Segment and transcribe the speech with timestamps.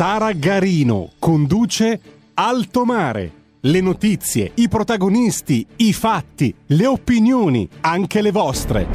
[0.00, 2.00] Sara Garino conduce
[2.32, 3.32] Alto Mare.
[3.60, 8.86] Le notizie, i protagonisti, i fatti, le opinioni, anche le vostre.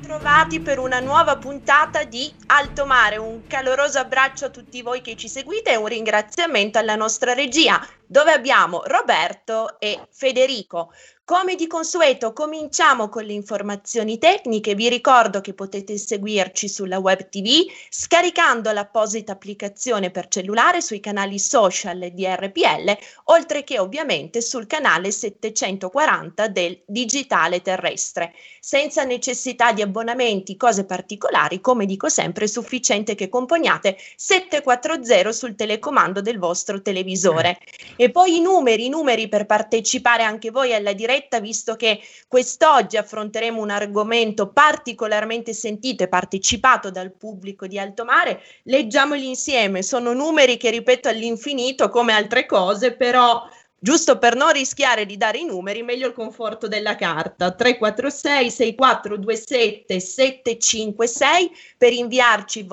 [0.00, 3.18] Trovati per una nuova puntata di Alto Mare.
[3.18, 7.86] Un caloroso abbraccio a tutti voi che ci seguite e un ringraziamento alla nostra regia
[8.12, 10.92] dove abbiamo Roberto e Federico.
[11.24, 17.28] Come di consueto cominciamo con le informazioni tecniche, vi ricordo che potete seguirci sulla web
[17.28, 24.66] tv scaricando l'apposita applicazione per cellulare sui canali social di RPL, oltre che ovviamente sul
[24.66, 28.34] canale 740 del digitale terrestre.
[28.60, 35.54] Senza necessità di abbonamenti, cose particolari, come dico sempre, è sufficiente che componiate 740 sul
[35.54, 37.58] telecomando del vostro televisore.
[38.02, 42.96] E poi i numeri, i numeri per partecipare anche voi alla diretta, visto che quest'oggi
[42.96, 48.42] affronteremo un argomento particolarmente sentito e partecipato dal pubblico di Alto Mare.
[48.64, 53.40] Leggiamoli insieme, sono numeri che ripeto all'infinito come altre cose, però
[53.84, 57.50] Giusto per non rischiare di dare i numeri, meglio il conforto della carta.
[57.50, 62.66] 346 6427 756 per inviarci i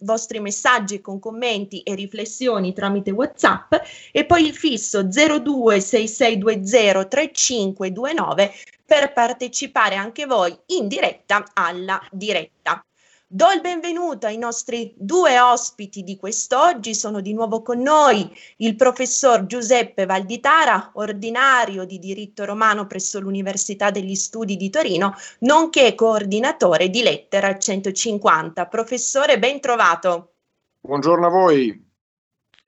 [0.00, 3.74] vostri, messaggi con commenti e riflessioni tramite WhatsApp
[4.10, 8.52] e poi il fisso 026620 3529
[8.84, 12.84] per partecipare anche voi in diretta alla diretta.
[13.32, 16.96] Do il benvenuto ai nostri due ospiti di quest'oggi.
[16.96, 23.92] Sono di nuovo con noi il professor Giuseppe Valditara, ordinario di diritto romano presso l'Università
[23.92, 28.66] degli Studi di Torino, nonché coordinatore di Lettera 150.
[28.66, 30.32] Professore, ben trovato.
[30.80, 31.88] Buongiorno a voi.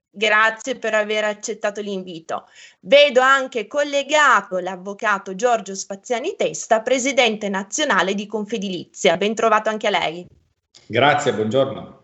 [0.09, 2.47] Grazie per aver accettato l'invito.
[2.83, 9.17] Vedo anche collegato l'avvocato Giorgio Spaziani Testa, presidente nazionale di Confedilizia.
[9.17, 10.41] Ben trovato anche a lei.
[10.87, 12.01] Grazie, buongiorno.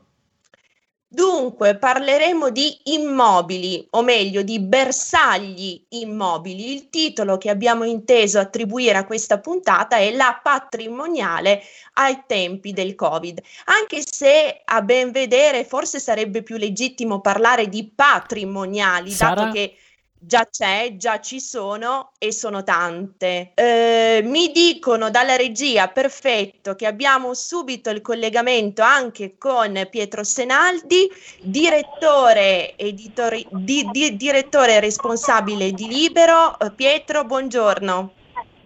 [1.10, 6.74] Dunque, parleremo di immobili, o meglio di bersagli immobili.
[6.74, 11.62] Il titolo che abbiamo inteso attribuire a questa puntata è La patrimoniale
[11.94, 13.40] ai tempi del Covid.
[13.64, 19.34] Anche se a ben vedere forse sarebbe più legittimo parlare di patrimoniali, Sara...
[19.34, 19.76] dato che
[20.18, 23.52] già c'è, già ci sono e sono tante.
[23.54, 31.08] Eh, mi dicono dalla regia, perfetto, che abbiamo subito il collegamento anche con Pietro Senaldi,
[31.40, 36.58] direttore, editori, di, di, direttore responsabile di Libero.
[36.58, 38.12] Eh, Pietro, buongiorno.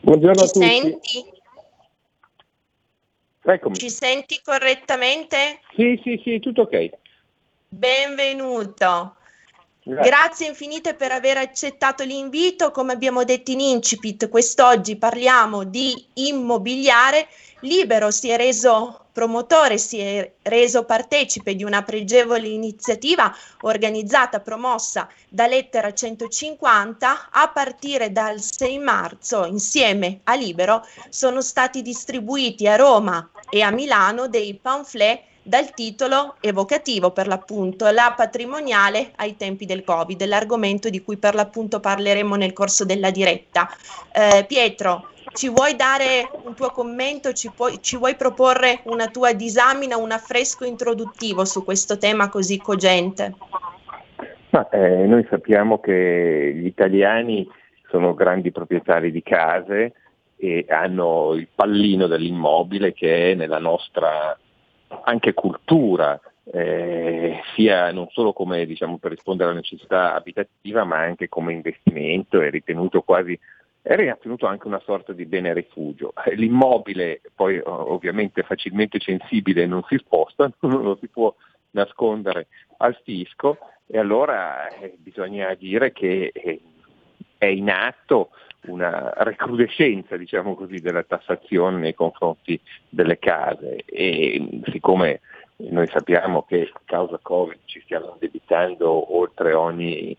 [0.00, 0.66] Buongiorno ci a tutti.
[0.66, 1.40] Senti?
[3.44, 3.74] Eccomi.
[3.76, 5.60] Ci senti correttamente?
[5.74, 6.90] Sì, sì, sì, tutto ok.
[7.68, 9.16] Benvenuto.
[9.84, 10.10] Grazie.
[10.10, 12.70] Grazie infinite per aver accettato l'invito.
[12.70, 17.26] Come abbiamo detto in incipit, quest'oggi parliamo di immobiliare.
[17.62, 25.08] Libero si è reso promotore, si è reso partecipe di una pregevole iniziativa organizzata, promossa
[25.28, 27.30] da Lettera 150.
[27.32, 33.72] A partire dal 6 marzo, insieme a Libero, sono stati distribuiti a Roma e a
[33.72, 40.88] Milano dei pamphlet dal titolo evocativo per l'appunto La patrimoniale ai tempi del Covid, l'argomento
[40.88, 43.68] di cui per l'appunto parleremo nel corso della diretta.
[44.12, 49.32] Eh, Pietro, ci vuoi dare un tuo commento, ci, puoi, ci vuoi proporre una tua
[49.32, 53.34] disamina, un affresco introduttivo su questo tema così cogente?
[54.50, 57.48] Ma, eh, noi sappiamo che gli italiani
[57.88, 59.94] sono grandi proprietari di case
[60.36, 64.36] e hanno il pallino dell'immobile che è nella nostra
[65.04, 71.28] anche cultura, eh, sia non solo come, diciamo, per rispondere alla necessità abitativa, ma anche
[71.28, 73.38] come investimento, è ritenuto quasi
[73.82, 76.12] è ritenuto anche una sorta di bene rifugio.
[76.24, 81.34] Eh, l'immobile poi ovviamente facilmente sensibile non si sposta, non lo si può
[81.70, 82.46] nascondere
[82.78, 86.60] al fisco e allora eh, bisogna dire che eh,
[87.36, 88.30] è in atto
[88.66, 95.20] una recrudescenza diciamo così, della tassazione nei confronti delle case e siccome
[95.56, 100.16] noi sappiamo che a causa Covid ci stiamo indebitando oltre ogni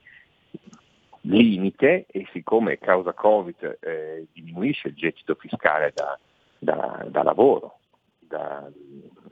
[1.22, 6.18] limite e siccome causa Covid eh, diminuisce il gettito fiscale da,
[6.60, 7.80] da, da lavoro,
[8.20, 8.70] da,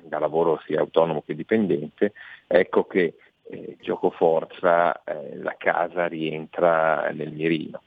[0.01, 2.13] da, lavoro sia autonomo che dipendente,
[2.47, 7.81] ecco che eh, gioco forza eh, la casa rientra nel mirino.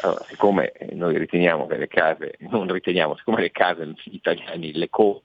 [0.00, 5.22] Allora, siccome noi riteniamo che le case, non riteniamo, siccome le case italiane le co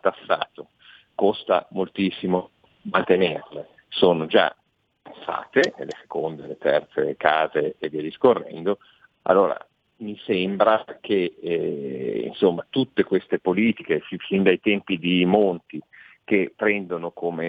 [0.00, 0.70] tassato,
[1.14, 2.50] costa moltissimo
[2.82, 4.54] mantenerle, sono già
[5.02, 8.78] tassate, le seconde, le terze case e via discorrendo,
[9.22, 9.56] allora
[9.98, 15.80] mi sembra che eh, insomma, tutte queste politiche, fin dai tempi di Monti,
[16.24, 17.44] che prendono come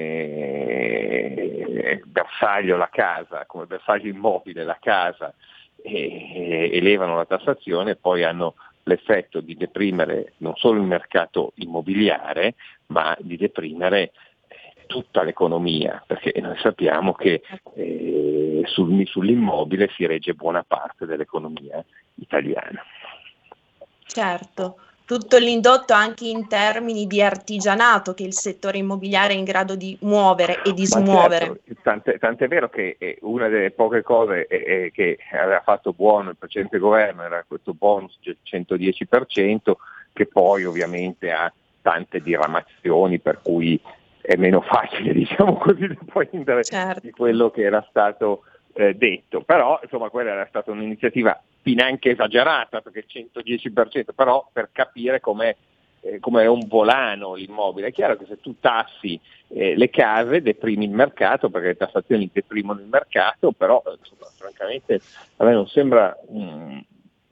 [1.36, 5.34] eh, bersaglio la casa, come bersaglio immobile la casa
[5.81, 12.56] e elevano la tassazione poi hanno l'effetto di deprimere non solo il mercato immobiliare,
[12.88, 14.12] ma di deprimere
[14.88, 17.42] tutta l'economia, perché noi sappiamo che
[17.75, 21.84] eh, sul, sull'immobile si regge buona parte dell'economia
[22.16, 22.84] italiana.
[24.06, 29.76] Certo, tutto l'indotto anche in termini di artigianato che il settore immobiliare è in grado
[29.76, 31.46] di muovere e di smuovere.
[31.46, 35.94] Certo, tant'è, tant'è, vero che eh, una delle poche cose eh, eh, che aveva fatto
[35.94, 39.74] buono il precedente governo era questo bonus del 110%
[40.14, 41.52] che poi ovviamente ha
[41.82, 43.80] tante diramazioni per cui
[44.22, 47.02] è meno facile diciamo così dipendere certo.
[47.02, 52.81] di quello che era stato eh, detto, però insomma quella era stata un'iniziativa finanche esagerata
[52.81, 55.56] perché il 110%, però per capire com'è,
[56.02, 57.88] eh, com'è un volano l'immobile.
[57.88, 62.30] È chiaro che se tu tassi eh, le case deprimi il mercato perché le tassazioni
[62.31, 65.00] deprimono il mercato, però insomma, francamente
[65.38, 66.84] a me non sembra um,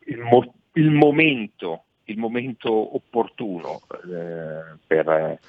[0.05, 5.39] il, mo- il, momento, il, momento, opportuno eh, per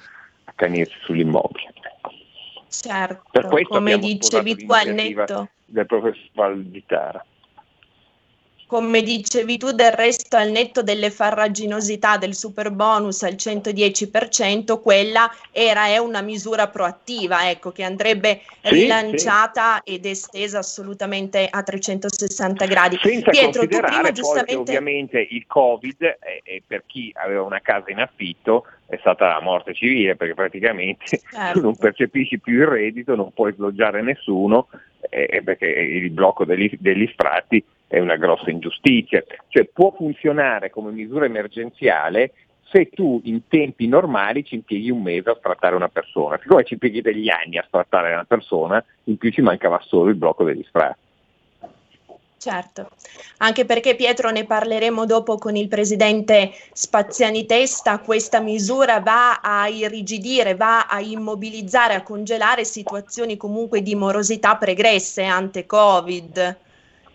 [0.45, 1.71] accanirsi sull'immobile.
[2.81, 5.49] Certo, per questo come dicevi tu al netto.
[5.65, 7.23] del professor Valditara
[8.73, 15.29] come dicevi tu, del resto al netto delle farraginosità del super bonus al 110%, quella
[15.51, 19.93] era è una misura proattiva, ecco, che andrebbe sì, rilanciata sì.
[19.93, 22.97] ed estesa assolutamente a 360 gradi.
[22.99, 24.55] Senza Pietro, tu prima giustamente...
[24.55, 26.01] ovviamente il Covid,
[26.43, 31.21] eh, per chi aveva una casa in affitto, è stata la morte civile, perché praticamente
[31.29, 31.53] certo.
[31.59, 34.67] tu non percepisci più il reddito, non puoi sloggiare nessuno,
[35.11, 40.89] eh, perché il blocco degli, degli sfratti è una grossa ingiustizia, cioè può funzionare come
[40.89, 42.31] misura emergenziale
[42.63, 46.73] se tu in tempi normali ci impieghi un mese a sfrattare una persona, siccome ci
[46.73, 50.63] impieghi degli anni a sfrattare una persona, in più ci mancava solo il blocco degli
[50.63, 51.01] sfratti.
[52.39, 52.89] Certo,
[53.37, 59.67] anche perché Pietro ne parleremo dopo con il presidente Spaziani Testa, questa misura va a
[59.67, 66.57] irrigidire, va a immobilizzare, a congelare situazioni comunque di morosità pregresse ante Covid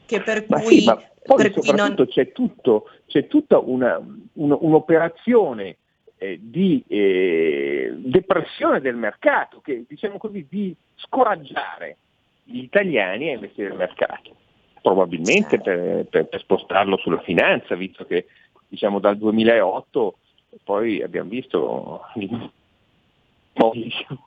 [0.08, 0.80] che per ma cui...
[0.80, 2.08] Sì, ma poi per soprattutto non...
[2.08, 5.76] c'è, tutto, c'è, tutta una, un, un'operazione
[6.16, 11.98] eh, di eh, depressione del mercato, che diciamo così, di scoraggiare
[12.44, 14.34] gli italiani a investire nel mercato,
[14.80, 18.26] probabilmente per, per, per, spostarlo sulla finanza, visto che
[18.66, 20.16] diciamo, dal 2008
[20.64, 22.50] poi abbiamo visto diciamo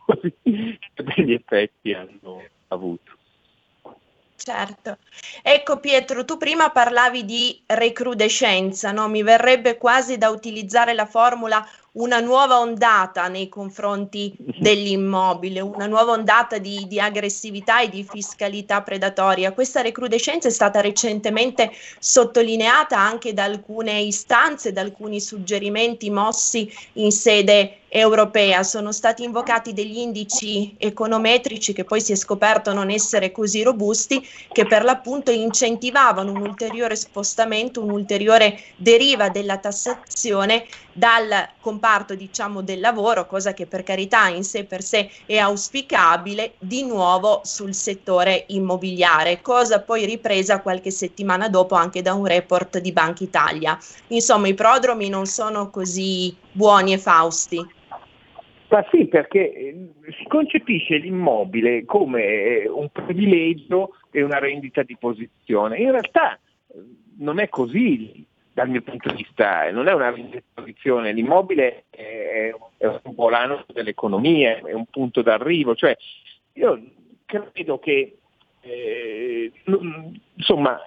[0.05, 3.13] così, che degli effetti hanno avuto.
[4.43, 4.97] Certo.
[5.43, 9.07] Ecco Pietro, tu prima parlavi di recrudescenza, no?
[9.07, 16.13] Mi verrebbe quasi da utilizzare la formula una nuova ondata nei confronti dell'immobile, una nuova
[16.13, 19.51] ondata di, di, aggressività e di fiscalità predatoria.
[19.51, 27.11] Questa recrudescenza è stata recentemente sottolineata anche da alcune istanze, da alcuni suggerimenti mossi in
[27.11, 28.63] sede europea.
[28.63, 34.25] Sono stati invocati degli indici econometrici che poi si è scoperto non essere così robusti,
[34.51, 42.79] che per l'appunto incentivavano un ulteriore spostamento, un'ulteriore deriva della tassazione dal comparto diciamo del
[42.79, 48.45] lavoro, cosa che per carità in sé per sé è auspicabile, di nuovo sul settore
[48.49, 53.77] immobiliare, cosa poi ripresa qualche settimana dopo anche da un report di Banca Italia.
[54.07, 57.73] Insomma, i prodromi non sono così buoni e fausti.
[58.71, 64.95] Ma sì, perché eh, si concepisce l'immobile come eh, un privilegio e una rendita di
[64.97, 65.77] posizione.
[65.77, 66.79] In realtà eh,
[67.17, 71.83] non è così dal mio punto di vista, non è una rendita di posizione, l'immobile
[71.89, 75.75] è, un volano dell'economia, è un punto d'arrivo.
[75.75, 75.93] Cioè,
[76.53, 76.81] io
[77.25, 78.19] credo che
[78.61, 79.51] eh,
[80.35, 80.79] insomma,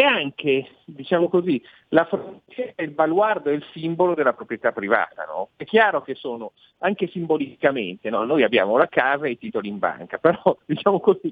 [0.00, 5.26] è anche, diciamo così, la frontiera, il baluardo e il simbolo della proprietà privata.
[5.26, 5.50] No?
[5.56, 8.24] È chiaro che sono anche simbolicamente, no?
[8.24, 11.30] noi abbiamo la casa e i titoli in banca, però diciamo così,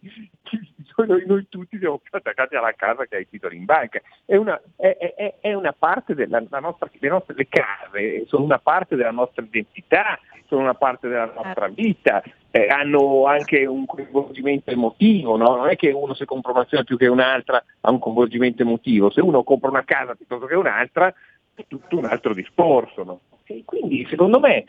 [0.96, 4.00] noi, noi tutti siamo più attaccati alla casa che ai titoli in banca.
[4.26, 8.58] È una, è, è, è una parte della nostra, le nostre le case, sono una
[8.58, 10.18] parte della nostra identità,
[10.48, 11.74] sono una parte della nostra certo.
[11.74, 15.56] vita, eh, hanno anche un coinvolgimento emotivo, no?
[15.56, 19.20] non è che uno se compra un'azione più che un'altra ha un coinvolgimento emotivo, se
[19.20, 21.14] uno compra una casa piuttosto che un'altra
[21.54, 23.04] è tutto un altro discorso.
[23.04, 23.20] No?
[23.44, 24.64] E quindi secondo me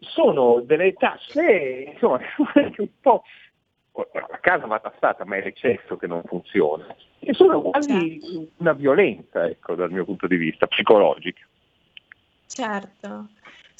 [0.00, 2.18] sono delle tasse insomma,
[2.78, 3.22] un po'
[3.94, 6.86] la casa va tassata, ma è l'eccesso che non funziona.
[7.18, 8.52] E sono quasi certo.
[8.56, 11.46] una violenza, ecco, dal mio punto di vista, psicologica.
[12.46, 13.28] Certo.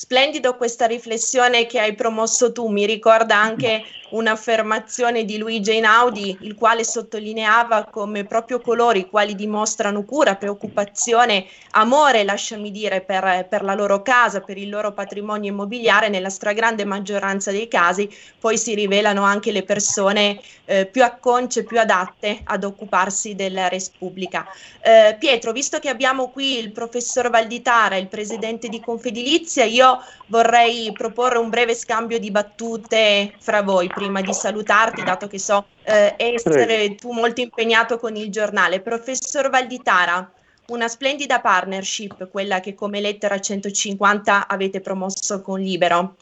[0.02, 6.56] Splendido questa riflessione che hai promosso tu, mi ricorda anche un'affermazione di Luigi Einaudi, il
[6.56, 13.62] quale sottolineava come proprio coloro i quali dimostrano cura, preoccupazione, amore, lasciami dire, per, per
[13.62, 18.74] la loro casa, per il loro patrimonio immobiliare, nella stragrande maggioranza dei casi poi si
[18.74, 24.46] rivelano anche le persone eh, più acconce, più adatte ad occuparsi della res pubblica.
[24.82, 29.91] Eh, Pietro, visto che abbiamo qui il professor Valditara, il presidente di Confedilizia, io
[30.26, 35.66] vorrei proporre un breve scambio di battute fra voi prima di salutarti, dato che so
[35.82, 38.80] eh, essere tu molto impegnato con il giornale.
[38.80, 40.30] Professor Valditara,
[40.68, 46.16] una splendida partnership, quella che come lettera 150 avete promosso con Libero.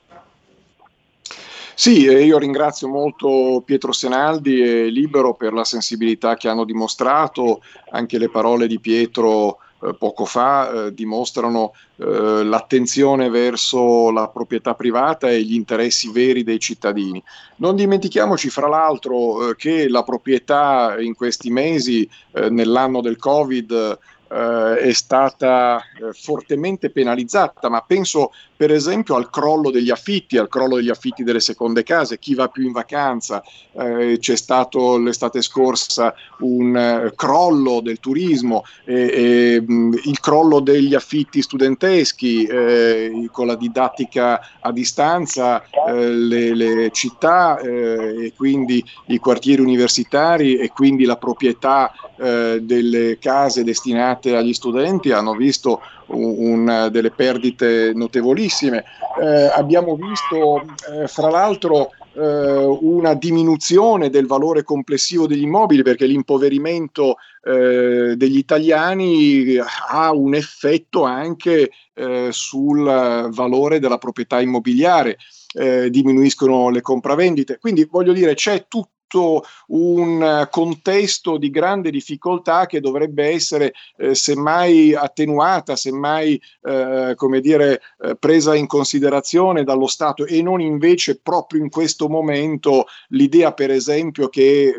[1.74, 7.62] Sì, io ringrazio molto Pietro Senaldi e Libero per la sensibilità che hanno dimostrato,
[7.92, 14.74] anche le parole di Pietro eh, poco fa eh, dimostrano eh, l'attenzione verso la proprietà
[14.74, 17.22] privata e gli interessi veri dei cittadini.
[17.56, 23.98] Non dimentichiamoci fra l'altro eh, che la proprietà in questi mesi, eh, nell'anno del Covid,
[24.30, 25.82] eh, è stata
[26.12, 31.40] fortemente penalizzata, ma penso per esempio al crollo degli affitti, al crollo degli affitti delle
[31.40, 37.80] seconde case, chi va più in vacanza, eh, c'è stato l'estate scorsa un eh, crollo
[37.80, 46.08] del turismo, eh, il crollo degli affitti studenteschi, eh, con la didattica a distanza, eh,
[46.10, 53.64] le, le, città eh, e quindi i quartieri universitari e quindi la proprietà delle case
[53.64, 58.84] destinate agli studenti hanno visto un, delle perdite notevolissime.
[59.20, 60.62] Eh, abbiamo visto,
[60.92, 68.36] eh, fra l'altro, eh, una diminuzione del valore complessivo degli immobili perché l'impoverimento eh, degli
[68.36, 69.56] italiani
[69.90, 75.18] ha un effetto anche eh, sul valore della proprietà immobiliare.
[75.52, 77.58] Eh, diminuiscono le compravendite.
[77.58, 84.14] Quindi voglio dire, c'è tutto tutto un contesto di grande difficoltà che dovrebbe essere eh,
[84.14, 91.18] semmai attenuata, semmai eh, come dire, eh, presa in considerazione dallo Stato e non invece
[91.20, 94.74] proprio in questo momento l'idea per esempio che eh,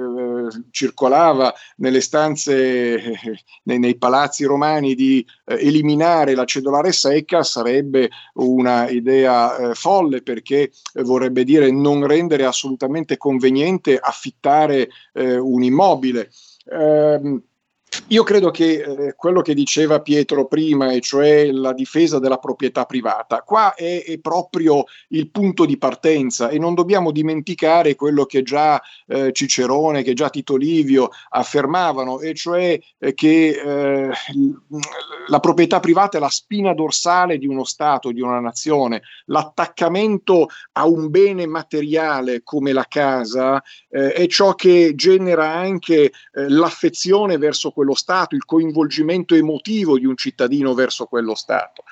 [0.72, 3.20] circolava nelle stanze, eh,
[3.64, 10.72] nei, nei, palazzi romani di eh, eliminare la cedolare secca sarebbe una idea folle perché
[11.02, 16.30] vorrebbe dire non rendere assolutamente conveniente affittare eh, un immobile.
[16.66, 17.42] Eh,
[18.08, 22.86] io credo che eh, quello che diceva Pietro prima, e cioè la difesa della proprietà
[22.86, 28.44] privata, qua è, è, proprio il punto di partenza e non dobbiamo dimenticare quello che
[28.44, 34.10] già eh, Cicerone, che già Tito Livio affermavano, e cioè eh, che eh,
[35.28, 39.02] la proprietà privata è la spina dorsale di uno Stato, di una nazione.
[39.26, 46.12] L'attaccamento a un bene materiale come la casa eh, è ciò che genera anche eh,
[46.50, 51.84] l'affezione verso quello Stato, il coinvolgimento emotivo di un cittadino verso quello Stato.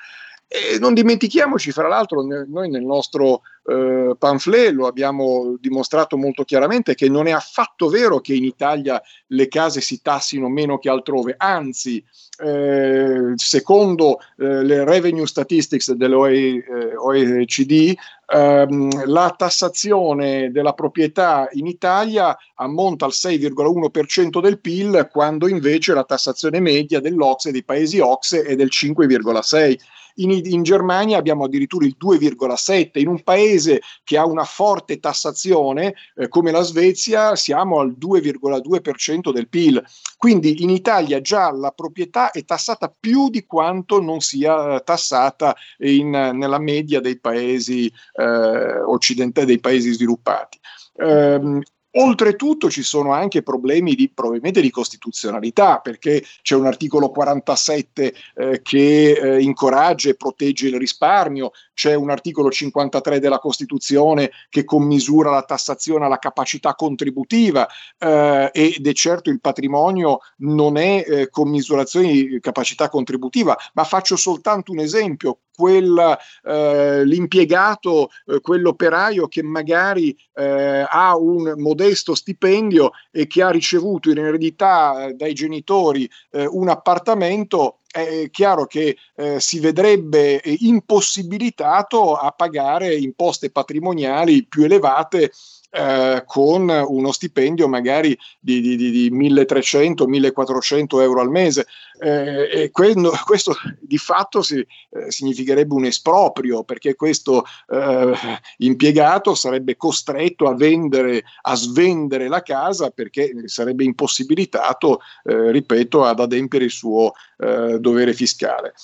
[0.52, 6.96] E non dimentichiamoci, fra l'altro, noi nel nostro eh, pamphlet lo abbiamo dimostrato molto chiaramente
[6.96, 11.36] che non è affatto vero che in Italia le case si tassino meno che altrove,
[11.38, 12.04] anzi,
[12.42, 22.36] eh, secondo eh, le revenue statistics dell'OECD, eh, ehm, la tassazione della proprietà in Italia
[22.56, 28.56] ammonta al 6,1% del PIL, quando invece la tassazione media dell'Ocse, dei paesi Ocse, è
[28.56, 29.78] del 5,6%
[30.22, 35.94] in, in Germania abbiamo addirittura il 2,7, in un paese che ha una forte tassazione
[36.14, 39.82] eh, come la Svezia siamo al 2,2% del PIL.
[40.16, 45.56] Quindi in Italia già la proprietà è tassata più di quanto non sia eh, tassata
[45.78, 50.58] in, nella media dei paesi eh, occidentali, dei paesi sviluppati.
[50.94, 51.62] Um,
[51.92, 58.62] Oltretutto ci sono anche problemi di, probabilmente di costituzionalità, perché c'è un articolo 47 eh,
[58.62, 65.30] che eh, incoraggia e protegge il risparmio, c'è un articolo 53 della Costituzione che commisura
[65.30, 67.66] la tassazione alla capacità contributiva
[67.98, 74.14] eh, ed è certo il patrimonio non è eh, commisurazione di capacità contributiva, ma faccio
[74.14, 82.92] soltanto un esempio, quel, eh, l'impiegato, eh, quell'operaio che magari eh, ha un modesto stipendio
[83.10, 88.96] e che ha ricevuto in eredità eh, dai genitori eh, un appartamento, è chiaro che
[89.16, 95.32] eh, si vedrebbe impossibilitato a pagare imposte patrimoniali più elevate
[95.72, 101.66] eh, con uno stipendio magari di, di, di, di 1300-1400 euro al mese.
[102.02, 108.12] Eh, e quello, questo di fatto si, eh, significherebbe un esproprio perché questo eh,
[108.58, 116.20] impiegato sarebbe costretto a vendere, a svendere la casa perché sarebbe impossibilitato, eh, ripeto, ad
[116.20, 118.74] adempiere il suo dovere fiscale.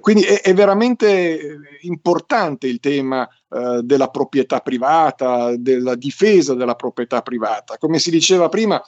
[0.00, 3.26] quindi è, è, veramente importante il tema
[3.82, 7.76] della proprietà privata, della difesa della proprietà privata.
[7.78, 8.82] Come si diceva prima,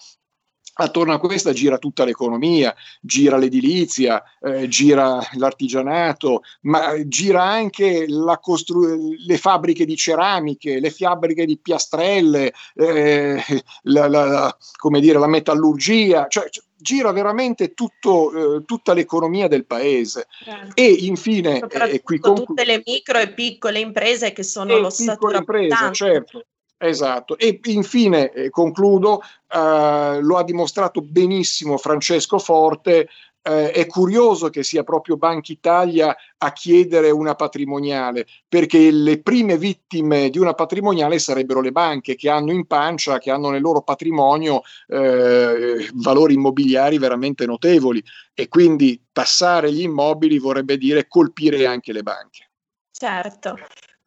[0.76, 8.06] Attorno a questa gira tutta l'economia, gira l'edilizia, eh, gira l'artigianato, ma gira anche
[8.40, 13.40] costru- le fabbriche di ceramiche, le fabbriche di piastrelle, eh,
[13.82, 14.56] la, la,
[14.98, 16.48] dire, la metallurgia, cioè,
[16.84, 20.26] gira veramente tutto, eh, tutta l'economia del paese.
[20.44, 20.72] Certo.
[20.74, 25.30] E infine, eh, qui conclu- tutte le micro e piccole imprese che sono lo stato
[25.30, 26.44] imprese, certo.
[26.76, 27.38] Esatto.
[27.38, 33.08] E infine, eh, concludo, eh, lo ha dimostrato benissimo Francesco Forte,
[33.46, 39.58] eh, è curioso che sia proprio Banca Italia a chiedere una patrimoniale, perché le prime
[39.58, 43.82] vittime di una patrimoniale sarebbero le banche che hanno in pancia, che hanno nel loro
[43.82, 51.92] patrimonio eh, valori immobiliari veramente notevoli e quindi tassare gli immobili vorrebbe dire colpire anche
[51.92, 52.48] le banche.
[52.90, 53.58] Certo.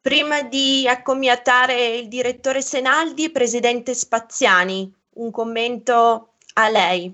[0.01, 7.13] Prima di accomiatare il direttore Senaldi, presidente Spaziani, un commento a lei.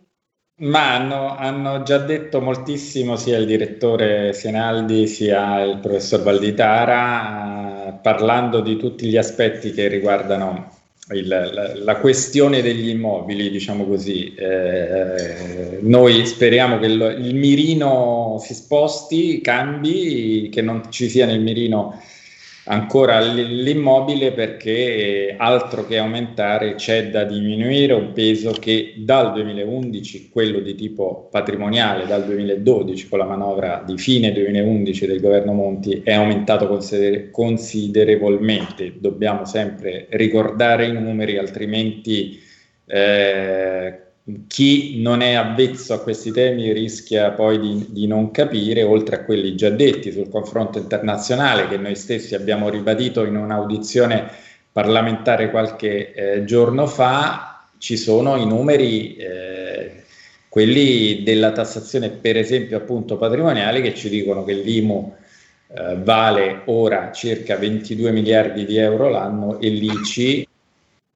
[0.55, 7.93] Ma hanno, hanno, già detto moltissimo sia il direttore Senaldi sia il professor Valditara, eh,
[8.01, 10.69] parlando di tutti gli aspetti che riguardano
[11.09, 14.33] il, la, la, questione degli immobili, diciamo così.
[14.35, 21.41] Eh, noi speriamo che il, il mirino si sposti, cambi, che non ci sia nel
[21.41, 21.99] mirino
[22.65, 30.59] ancora l'immobile perché altro che aumentare c'è da diminuire un peso che dal 2011, quello
[30.59, 36.13] di tipo patrimoniale, dal 2012 con la manovra di fine 2011 del governo Monti è
[36.13, 38.93] aumentato consider- considerevolmente.
[38.97, 42.39] Dobbiamo sempre ricordare i numeri altrimenti
[42.85, 44.02] eh,
[44.47, 49.23] chi non è avvezzo a questi temi rischia poi di, di, non capire, oltre a
[49.25, 54.31] quelli già detti sul confronto internazionale che noi stessi abbiamo ribadito in un'audizione
[54.71, 60.03] parlamentare qualche eh, giorno fa, ci sono i numeri, eh,
[60.47, 65.15] quelli della tassazione per esempio appunto patrimoniale che ci dicono che l'IMU
[65.75, 70.47] eh, vale ora circa 22 miliardi di euro l'anno e l'ICI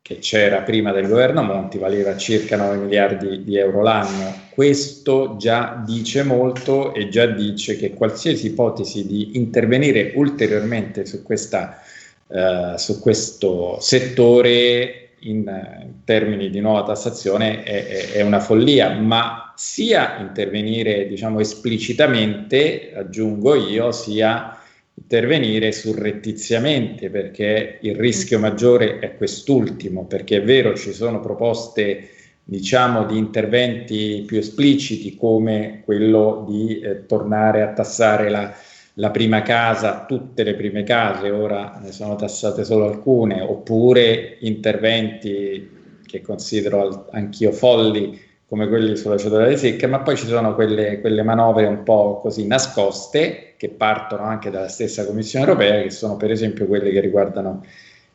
[0.07, 4.43] che c'era prima del governo Monti valeva circa 9 miliardi di euro l'anno.
[4.51, 11.81] Questo già dice molto e già dice che qualsiasi ipotesi di intervenire ulteriormente su, questa,
[12.25, 19.51] eh, su questo settore in, in, termini di nuova tassazione è, è, una follia, ma
[19.57, 24.56] sia intervenire diciamo esplicitamente, aggiungo io, sia
[24.99, 32.09] intervenire surrettiziamente perché il rischio maggiore è quest'ultimo, perché è vero ci sono proposte
[32.43, 38.53] diciamo di interventi più espliciti come quello di eh, tornare a tassare la,
[38.95, 45.75] la prima casa, tutte le prime case, ora ne sono tassate solo alcune, oppure interventi
[46.05, 51.21] che considero anch'io folli come quelli sulla cedolare secca, ma poi ci sono quelle, quelle,
[51.21, 56.31] manovre un po' così nascoste che partono anche dalla stessa Commissione europea, che sono per
[56.31, 57.65] esempio quelle che riguardano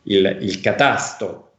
[0.04, 1.50] il, il catasto,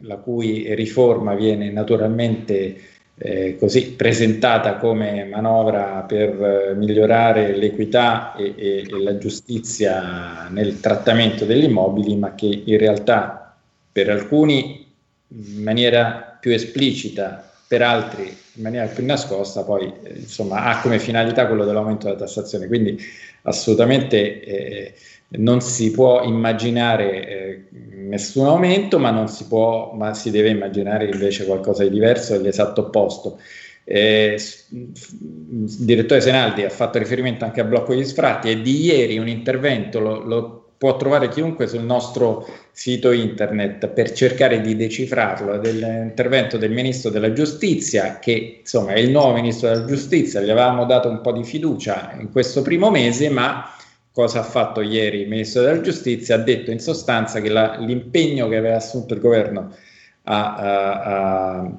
[0.00, 2.80] la cui riforma viene naturalmente
[3.16, 10.80] eh, così presentata come manovra per eh, migliorare l'equità e, e, e la giustizia nel
[10.80, 13.56] trattamento degli immobili, ma che in realtà
[13.92, 14.84] per alcuni
[15.28, 20.98] in maniera più esplicita per altri in maniera più nascosta, poi eh, insomma ha come
[20.98, 22.66] finalità quello dell'aumento della tassazione.
[22.66, 22.98] Quindi
[23.42, 24.94] assolutamente eh,
[25.38, 31.04] non si può immaginare eh, nessun aumento, ma non si può, ma si deve immaginare
[31.04, 33.38] invece qualcosa di diverso, dell'esatto opposto.
[33.84, 34.36] Eh,
[34.70, 39.28] il direttore Senaldi ha fatto riferimento anche al blocco degli sfratti e di ieri un
[39.28, 46.56] intervento lo, lo può trovare chiunque sul nostro sito internet per cercare di decifrarlo, dell'intervento
[46.56, 51.10] del ministro della giustizia, che insomma è il nuovo ministro della giustizia, gli avevamo dato
[51.10, 53.70] un po' di fiducia in questo primo mese, ma
[54.10, 56.36] cosa ha fatto ieri il ministro della giustizia?
[56.36, 59.74] Ha detto in sostanza che la, l'impegno che aveva assunto il governo
[60.22, 61.70] a, a, a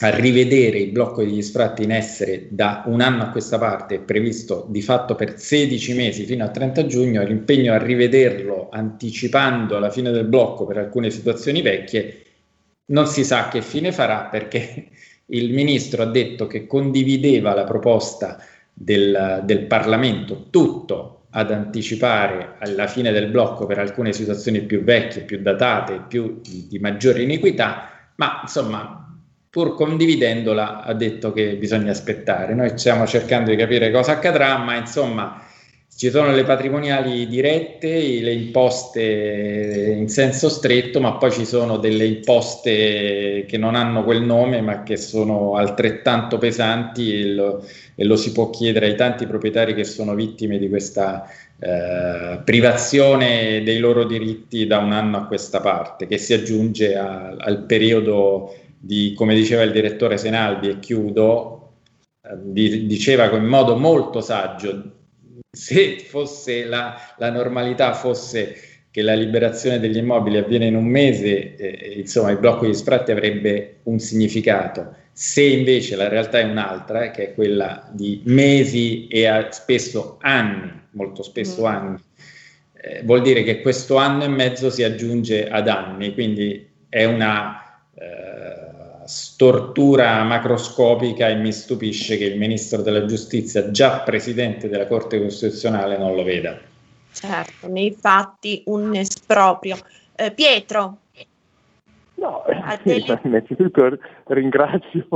[0.00, 4.66] a rivedere il blocco degli sfratti in essere da un anno a questa parte, previsto
[4.68, 10.10] di fatto per 16 mesi fino al 30 giugno, l'impegno a rivederlo anticipando la fine
[10.10, 12.22] del blocco per alcune situazioni vecchie,
[12.86, 14.88] non si sa che fine farà perché
[15.26, 18.38] il ministro ha detto che condivideva la proposta
[18.72, 25.22] del, del Parlamento tutto ad anticipare alla fine del blocco per alcune situazioni più vecchie,
[25.22, 29.05] più datate, più di, di maggiore iniquità, ma insomma
[29.56, 32.52] pur condividendola, ha detto che bisogna aspettare.
[32.52, 35.42] Noi stiamo cercando di capire cosa accadrà, ma insomma
[35.96, 42.04] ci sono le patrimoniali dirette, le imposte in senso stretto, ma poi ci sono delle
[42.04, 47.64] imposte che non hanno quel nome, ma che sono altrettanto pesanti e lo,
[47.94, 51.26] e lo si può chiedere ai tanti proprietari che sono vittime di questa
[51.58, 57.34] eh, privazione dei loro diritti da un anno a questa parte, che si aggiunge a,
[57.38, 61.72] al periodo di, come diceva il direttore Senaldi, e chiudo,
[62.22, 64.92] eh, di, diceva in modo molto saggio,
[65.50, 68.56] se fosse la, la, normalità fosse
[68.90, 73.10] che la liberazione degli immobili avviene in un mese, eh, insomma il blocco di sfratti
[73.10, 74.94] avrebbe un significato.
[75.12, 80.18] Se invece la realtà è un'altra, eh, che è quella di mesi e a, spesso
[80.20, 81.66] anni, molto spesso mm.
[81.66, 81.96] anni,
[82.72, 87.62] eh, vuol dire che questo anno e mezzo si aggiunge ad anni, quindi è una
[87.62, 87.65] eh,
[89.36, 95.98] stortura macroscopica e mi stupisce che il ministro della giustizia, già presidente della Corte Costituzionale,
[95.98, 96.58] non lo veda.
[97.12, 99.76] Certo, nei fatti un esproprio.
[100.16, 100.96] Eh, Pietro.
[102.14, 102.44] No,
[102.82, 105.06] sì, innanzitutto ringrazio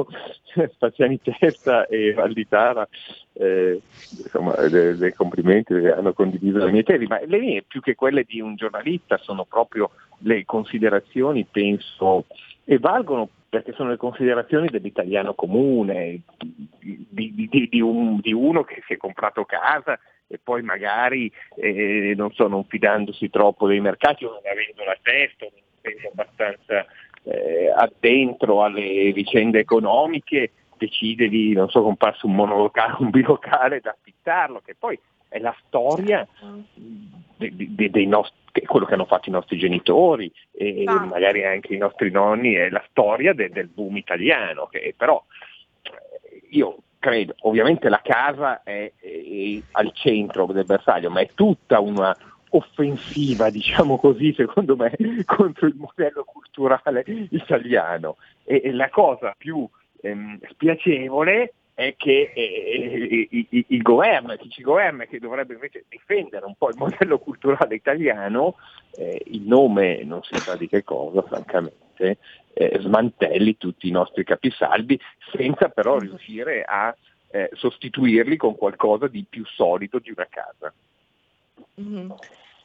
[0.75, 2.87] Spaziani Testa e Valditara
[3.33, 3.81] eh,
[4.23, 7.95] insomma, dei, dei complimenti che hanno condiviso le mie tesi, ma le mie più che
[7.95, 12.27] quelle di un giornalista sono proprio le considerazioni, penso,
[12.65, 16.21] e valgono perché sono le considerazioni dell'italiano comune,
[16.79, 22.15] di, di, di, un, di, uno che si è comprato casa e poi magari, eh,
[22.17, 26.87] non so, non fidandosi troppo dei mercati o non avendo la testa, non essendo abbastanza
[27.25, 33.91] eh, addentro alle vicende economiche, decide di, non so, comparsi un monolocale, un bilocale da
[33.91, 34.97] affittarlo, che poi
[35.31, 36.27] è la storia
[37.37, 41.07] de, de, dei nostri, quello che hanno fatto i nostri genitori e ah.
[41.07, 45.25] magari anche i nostri nonni, è la storia de, del boom italiano, che però
[45.83, 51.79] eh, io credo, ovviamente la casa è, è, al centro del bersaglio, ma è tutta
[51.79, 52.15] una
[52.51, 54.93] offensiva, diciamo così, secondo me,
[55.25, 58.17] contro il modello culturale italiano.
[58.45, 59.67] E, e la cosa più
[60.03, 66.45] ehm, spiacevole è che eh, il, il governo, chi ci governa, che dovrebbe invece difendere
[66.45, 68.57] un po' il modello culturale italiano,
[68.97, 72.19] eh, il nome non si sa di che cosa, francamente,
[72.53, 75.01] eh, smantelli tutti i nostri capisaldi
[75.33, 76.95] senza però riuscire a
[77.31, 80.73] eh, sostituirli con qualcosa di più solido di una casa.
[81.81, 82.11] Mm-hmm.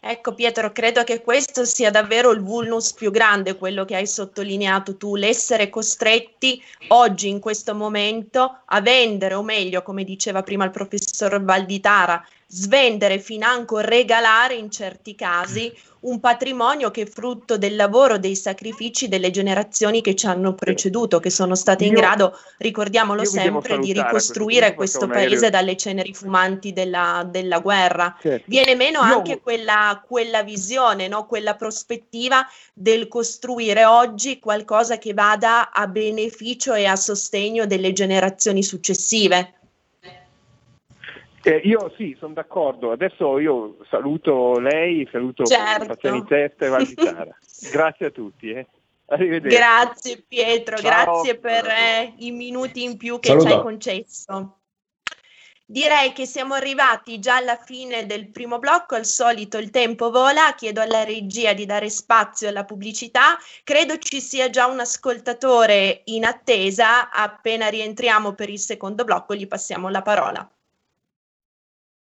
[0.07, 4.97] Ecco Pietro, credo che questo sia davvero il vulnus più grande, quello che hai sottolineato
[4.97, 10.69] tu, l'essere costretti oggi in questo momento a vendere, o meglio, come diceva prima il
[10.69, 15.73] professor Valditara, svendere, financo regalare in certi casi
[16.05, 21.19] un patrimonio che è frutto del lavoro, dei sacrifici delle generazioni che ci hanno preceduto,
[21.19, 26.13] che sono state in io, grado, ricordiamolo sempre, di ricostruire questo, questo paese dalle ceneri
[26.13, 28.15] fumanti della, della guerra.
[28.21, 28.45] Certo.
[28.47, 31.25] Viene meno io, anche quella, quella visione, no?
[31.25, 38.61] quella prospettiva del costruire oggi qualcosa che vada a beneficio e a sostegno delle generazioni
[38.61, 39.54] successive.
[41.47, 42.91] Eh, io sì, sono d'accordo.
[42.91, 45.85] Adesso io saluto lei, saluto certo.
[45.85, 47.37] Faziani Testa e Valditara.
[47.71, 48.49] grazie a tutti.
[48.49, 48.65] Eh.
[49.05, 49.55] Arrivederci.
[49.55, 51.03] Grazie Pietro, Ciao.
[51.03, 53.47] grazie per eh, i minuti in più che Saluto.
[53.47, 54.57] ci hai concesso.
[55.67, 60.53] Direi che siamo arrivati già alla fine del primo blocco, al solito il tempo vola,
[60.55, 66.25] chiedo alla regia di dare spazio alla pubblicità, credo ci sia già un ascoltatore in
[66.25, 70.49] attesa, appena rientriamo per il secondo blocco gli passiamo la parola.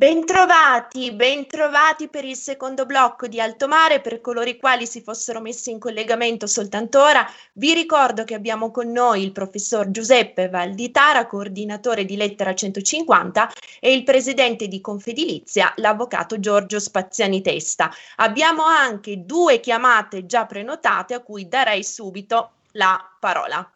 [0.00, 4.00] Bentrovati, bentrovati per il secondo blocco di Alto Mare.
[4.00, 8.70] Per coloro i quali si fossero messi in collegamento soltanto ora, vi ricordo che abbiamo
[8.70, 15.74] con noi il professor Giuseppe Valditara, coordinatore di Lettera 150, e il presidente di Confedilizia,
[15.76, 17.90] l'avvocato Giorgio Spaziani Testa.
[18.16, 23.70] Abbiamo anche due chiamate già prenotate a cui darei subito la parola.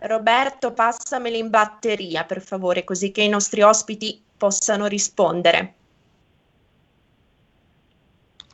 [0.00, 5.74] Roberto, passamele in batteria, per favore, così che i nostri ospiti possano rispondere.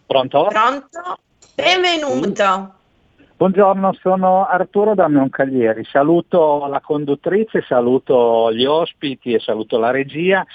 [0.06, 0.46] Pronto?
[0.48, 1.18] Pronto?
[1.54, 2.74] Benvenuto.
[3.36, 5.84] Buongiorno, sono Arturo da Moncaglieri.
[5.90, 10.46] Saluto la conduttrice, saluto gli ospiti e saluto la regia,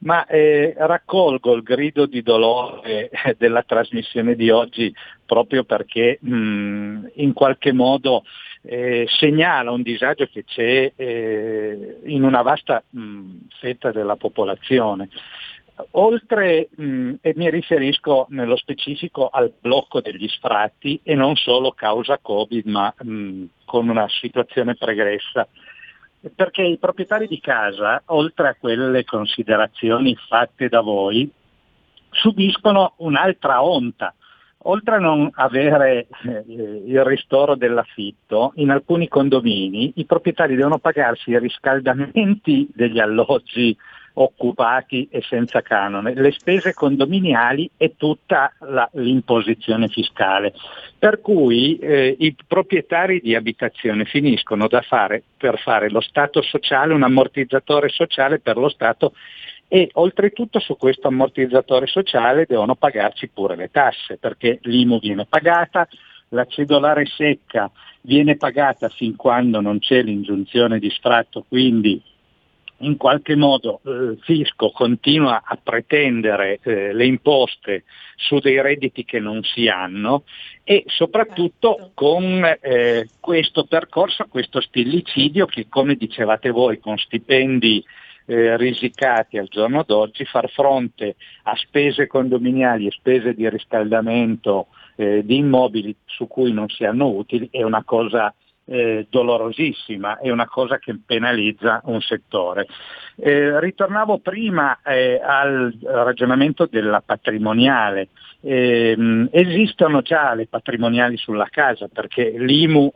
[0.00, 4.94] ma eh, raccolgo il grido di dolore della trasmissione di oggi
[5.24, 8.24] proprio perché mh, in qualche modo
[8.66, 15.08] eh, segnala un disagio che c'è eh, in una vasta mh, fetta della popolazione.
[15.92, 22.18] Oltre, mh, e mi riferisco nello specifico al blocco degli sfratti e non solo causa
[22.18, 25.46] Covid, ma mh, con una situazione pregressa,
[26.34, 31.30] perché i proprietari di casa, oltre a quelle considerazioni fatte da voi,
[32.10, 34.14] subiscono un'altra onta
[34.66, 36.44] oltre a non avere eh,
[36.86, 43.76] il ristoro dell'affitto, in alcuni condomini i proprietari devono pagarsi i riscaldamenti degli alloggi
[44.14, 50.54] occupati e senza canone, le spese condominiali e tutta la, l'imposizione fiscale.
[50.98, 57.02] Per cui eh, i proprietari di abitazione finiscono fare, per fare lo Stato sociale, un
[57.02, 59.14] ammortizzatore sociale per lo Stato
[59.74, 65.88] e oltretutto su questo ammortizzatore sociale devono pagarci pure le tasse perché l'IMU viene pagata,
[66.28, 67.68] la cedolare secca
[68.02, 72.00] viene pagata fin quando non c'è l'ingiunzione di sfratto, quindi
[72.78, 77.82] in qualche modo eh, il fisco continua a pretendere eh, le imposte
[78.14, 80.22] su dei redditi che non si hanno
[80.62, 81.90] e soprattutto certo.
[81.94, 87.84] con eh, questo percorso, questo stillicidio che come dicevate voi con stipendi
[88.26, 95.24] eh, risicati al giorno d'oggi, far fronte a spese condominiali e spese di riscaldamento eh,
[95.24, 98.34] di immobili su cui non si hanno utili è una cosa
[98.66, 102.66] eh, dolorosissima, è una cosa che penalizza un settore.
[103.16, 108.08] Eh, ritornavo prima eh, al ragionamento della patrimoniale.
[108.40, 112.92] Eh, esistono già le patrimoniali sulla casa perché l'IMU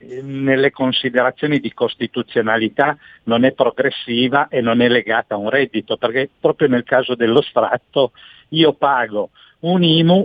[0.00, 5.96] eh, nelle considerazioni di costituzionalità non è progressiva e non è legata a un reddito
[5.96, 8.12] perché proprio nel caso dello sfratto
[8.50, 10.22] io pago un IMU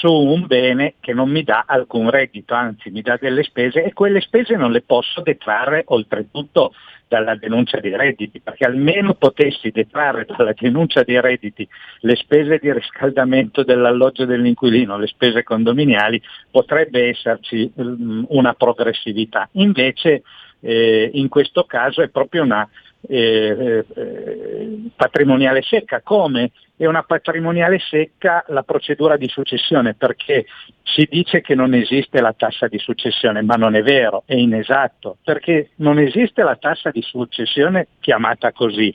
[0.00, 3.92] su un bene che non mi dà alcun reddito, anzi mi dà delle spese e
[3.92, 6.72] quelle spese non le posso detrarre oltretutto
[7.06, 11.68] dalla denuncia dei redditi, perché almeno potessi detrarre dalla denuncia dei redditi
[12.00, 19.46] le spese di riscaldamento dell'alloggio dell'inquilino, le spese condominiali, potrebbe esserci um, una progressività.
[19.52, 20.22] Invece
[20.60, 22.66] eh, in questo caso è proprio una
[23.08, 30.46] eh, eh, patrimoniale secca, come è una patrimoniale secca la procedura di successione, perché
[30.82, 35.18] si dice che non esiste la tassa di successione, ma non è vero, è inesatto,
[35.22, 38.92] perché non esiste la tassa di successione chiamata così,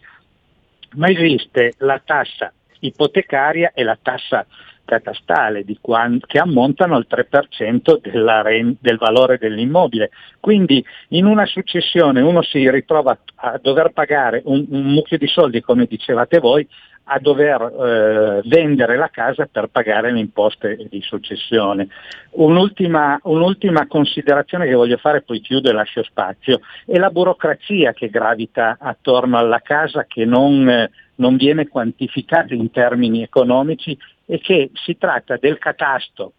[0.95, 4.45] ma esiste la tassa ipotecaria e la tassa
[4.83, 10.09] catastale quan- che ammontano al 3% rend- del valore dell'immobile.
[10.41, 15.61] Quindi in una successione uno si ritrova a dover pagare un, un mucchio di soldi,
[15.61, 16.67] come dicevate voi,
[17.07, 21.87] a dover eh, vendere la casa per pagare le imposte di successione.
[22.31, 28.09] Un'ultima, un'ultima, considerazione che voglio fare, poi chiudo e lascio spazio, è la burocrazia che
[28.09, 34.71] gravita attorno alla casa che non, eh, non viene quantificata in termini economici e che
[34.73, 36.33] si tratta del catasto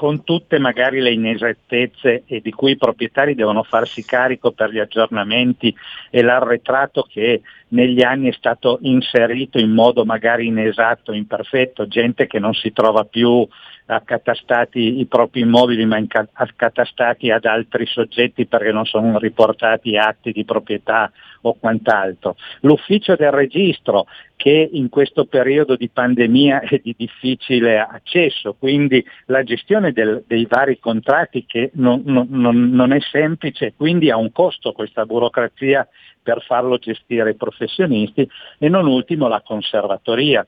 [0.00, 4.78] con tutte magari le inesattezze e di cui i proprietari devono farsi carico per gli
[4.78, 5.76] aggiornamenti
[6.08, 12.38] e l'arretrato che negli anni è stato inserito in modo magari inesatto, imperfetto, gente che
[12.38, 13.46] non si trova più
[13.90, 16.00] accatastati i propri immobili ma
[16.32, 21.10] accatastati ad altri soggetti perché non sono riportati atti di proprietà
[21.42, 22.36] o quant'altro.
[22.60, 29.42] L'ufficio del registro che in questo periodo di pandemia è di difficile accesso, quindi la
[29.42, 34.72] gestione del, dei vari contratti che non, non, non, è semplice, quindi ha un costo
[34.72, 35.86] questa burocrazia
[36.22, 40.46] per farlo gestire i professionisti e non ultimo la conservatoria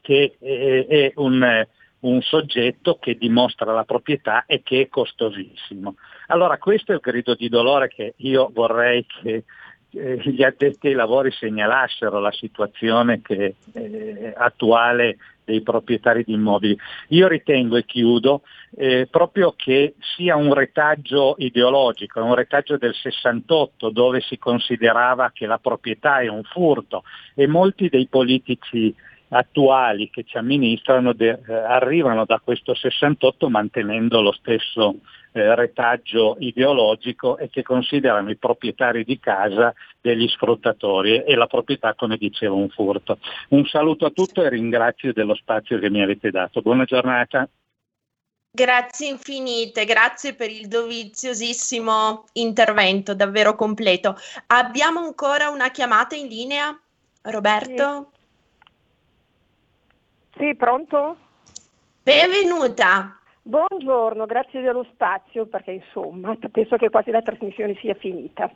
[0.00, 1.66] che è, è un,
[2.00, 5.96] un soggetto che dimostra la proprietà e che è costosissimo.
[6.28, 9.44] Allora questo è il grido di dolore che io vorrei che
[9.90, 16.76] eh, gli addetti ai lavori segnalassero la situazione che, eh, attuale dei proprietari di immobili.
[17.08, 18.42] Io ritengo e chiudo
[18.76, 25.46] eh, proprio che sia un retaggio ideologico, un retaggio del 68 dove si considerava che
[25.46, 27.02] la proprietà è un furto
[27.34, 28.94] e molti dei politici
[29.30, 34.96] attuali che ci amministrano de- eh, arrivano da questo 68 mantenendo lo stesso
[35.32, 41.94] eh, retaggio ideologico e che considerano i proprietari di casa degli sfruttatori e la proprietà
[41.94, 43.18] come dicevo un furto.
[43.48, 46.62] Un saluto a tutti e ringrazio dello spazio che mi avete dato.
[46.62, 47.48] Buona giornata.
[48.50, 54.16] Grazie infinite, grazie per il doviziosissimo intervento, davvero completo.
[54.46, 56.80] Abbiamo ancora una chiamata in linea?
[57.22, 58.12] Roberto?
[60.38, 60.54] Sì.
[60.54, 61.16] Pronto?
[62.02, 63.18] Benvenuta.
[63.42, 68.50] Buongiorno, grazie dello spazio perché insomma penso che quasi la trasmissione sia finita.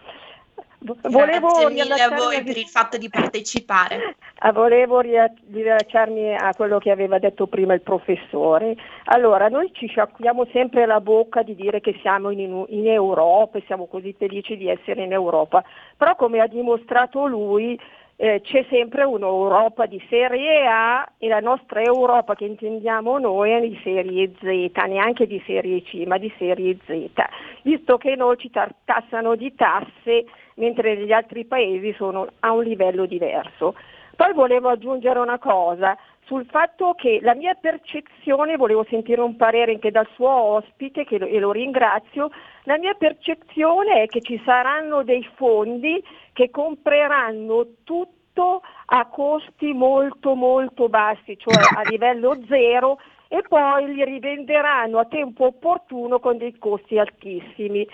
[0.79, 4.17] Volevo Grazie mille a voi per il fatto di partecipare.
[4.41, 8.77] Ah, volevo riallacciarmi a quello che aveva detto prima il professore.
[9.05, 13.65] Allora, noi ci sciacquiamo sempre la bocca di dire che siamo in, in Europa e
[13.67, 15.63] siamo così felici di essere in Europa,
[15.97, 17.79] però come ha dimostrato lui,
[18.17, 23.61] eh, c'è sempre un'Europa di serie A e la nostra Europa che intendiamo noi è
[23.61, 24.45] di serie Z,
[24.87, 27.11] neanche di serie C, ma di serie Z,
[27.63, 33.07] visto che noi ci tassano di tasse mentre gli altri paesi sono a un livello
[33.07, 33.75] diverso.
[34.15, 39.73] Poi volevo aggiungere una cosa sul fatto che la mia percezione, volevo sentire un parere
[39.73, 42.31] anche dal suo ospite lo, e lo ringrazio,
[42.65, 50.35] la mia percezione è che ci saranno dei fondi che compreranno tutto a costi molto
[50.35, 56.57] molto bassi, cioè a livello zero e poi li rivenderanno a tempo opportuno con dei
[56.59, 57.87] costi altissimi.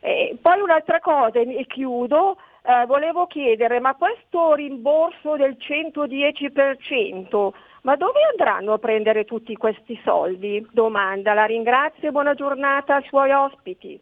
[0.00, 2.36] Eh, poi un'altra cosa, e chiudo,
[2.66, 7.50] eh, volevo chiedere, ma questo rimborso del 110%,
[7.82, 10.66] ma dove andranno a prendere tutti questi soldi?
[10.72, 14.00] Domanda, la ringrazio e buona giornata ai suoi ospiti.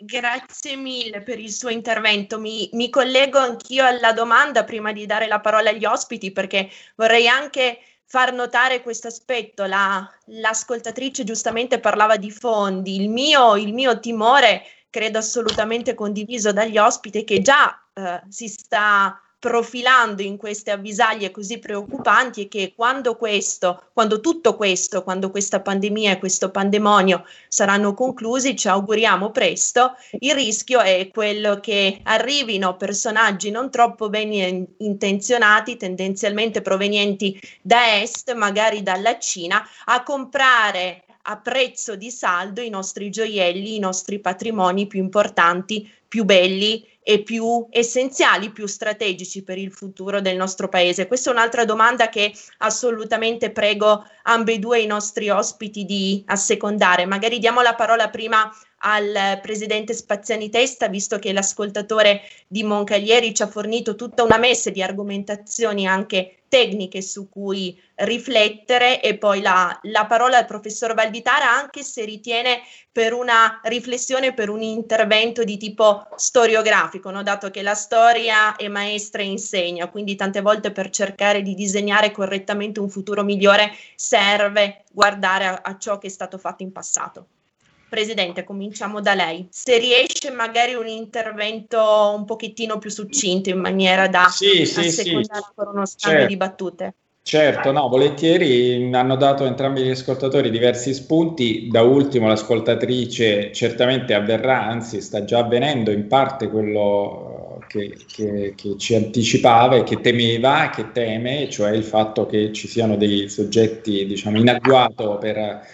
[0.00, 2.38] Grazie mille per il suo intervento.
[2.38, 7.26] Mi, mi, collego anch'io alla domanda prima di dare la parola agli ospiti perché vorrei
[7.26, 9.64] anche far notare questo aspetto.
[9.64, 13.00] La, l'ascoltatrice giustamente parlava di fondi.
[13.00, 19.20] Il mio, il mio timore, credo assolutamente condiviso dagli ospiti, che già eh, si sta
[19.38, 25.60] profilando in queste avvisaglie così preoccupanti è che quando questo, quando tutto questo, quando questa
[25.60, 32.76] pandemia e questo pandemonio saranno conclusi, ci auguriamo presto, il rischio è quello che arrivino
[32.76, 41.36] personaggi non troppo ben intenzionati, tendenzialmente provenienti da est, magari dalla Cina, a comprare a
[41.36, 47.66] prezzo di saldo i nostri gioielli, i nostri patrimoni più importanti, più belli e più
[47.70, 51.06] essenziali, più strategici per il futuro del nostro paese?
[51.06, 57.06] Questa è un'altra domanda che assolutamente prego ambedue i nostri ospiti di assecondare.
[57.06, 63.42] Magari diamo la parola prima al presidente Spaziani Testa, visto che l'ascoltatore di Moncaglieri ci
[63.42, 69.78] ha fornito tutta una messe di argomentazioni anche tecniche su cui riflettere e poi la,
[69.82, 75.56] la, parola al professor Valditara anche se ritiene per una riflessione, per un intervento di
[75.56, 77.22] tipo storiografico, no?
[77.22, 82.10] dato che la storia è maestra e insegna, quindi tante volte per cercare di disegnare
[82.10, 87.26] correttamente un futuro migliore serve guardare a, a ciò che è stato fatto in passato.
[87.88, 89.46] Presidente, cominciamo da lei.
[89.50, 95.10] Se riesce magari un intervento un pochettino più succinto in maniera da sì, sì, sì.
[95.12, 96.26] uno scambio certo.
[96.26, 96.94] di battute.
[97.28, 104.64] Certo, no, volentieri hanno dato entrambi gli ascoltatori diversi spunti, da ultimo l'ascoltatrice certamente avverrà,
[104.64, 110.70] anzi sta già avvenendo in parte quello che, che, che ci anticipava e che temeva,
[110.74, 115.66] che teme, cioè il fatto che ci siano dei soggetti diciamo in agguato per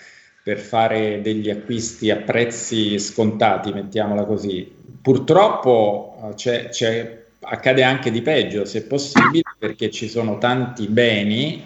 [0.44, 4.70] per fare degli acquisti a prezzi scontati, mettiamola così.
[5.00, 11.64] Purtroppo eh, c'è, c'è, accade anche di peggio, se possibile, perché ci sono tanti beni,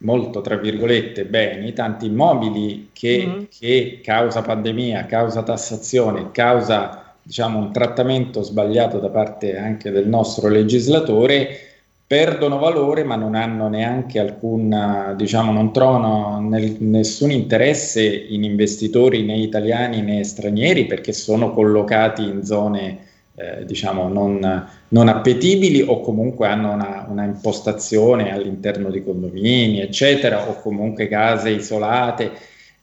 [0.00, 3.42] molto tra virgolette beni, tanti immobili che, mm-hmm.
[3.58, 10.48] che causa pandemia, causa tassazione, causa diciamo, un trattamento sbagliato da parte anche del nostro
[10.48, 11.67] legislatore,
[12.08, 19.22] perdono valore ma non hanno neanche alcun, diciamo, non trovano nel, nessun interesse in investitori
[19.24, 22.98] né italiani né stranieri perché sono collocati in zone
[23.34, 30.48] eh, diciamo non, non, appetibili o comunque hanno una, una, impostazione all'interno di condomini eccetera
[30.48, 32.32] o comunque case isolate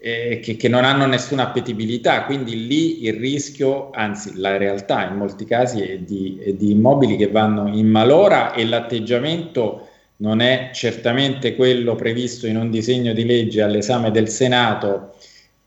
[0.06, 5.16] eh, che, che, non hanno nessuna appetibilità, quindi lì il rischio, anzi la realtà in
[5.16, 9.88] molti casi è di, è di immobili che vanno in malora e l'atteggiamento
[10.18, 15.16] non è certamente quello previsto in un disegno di legge all'esame del Senato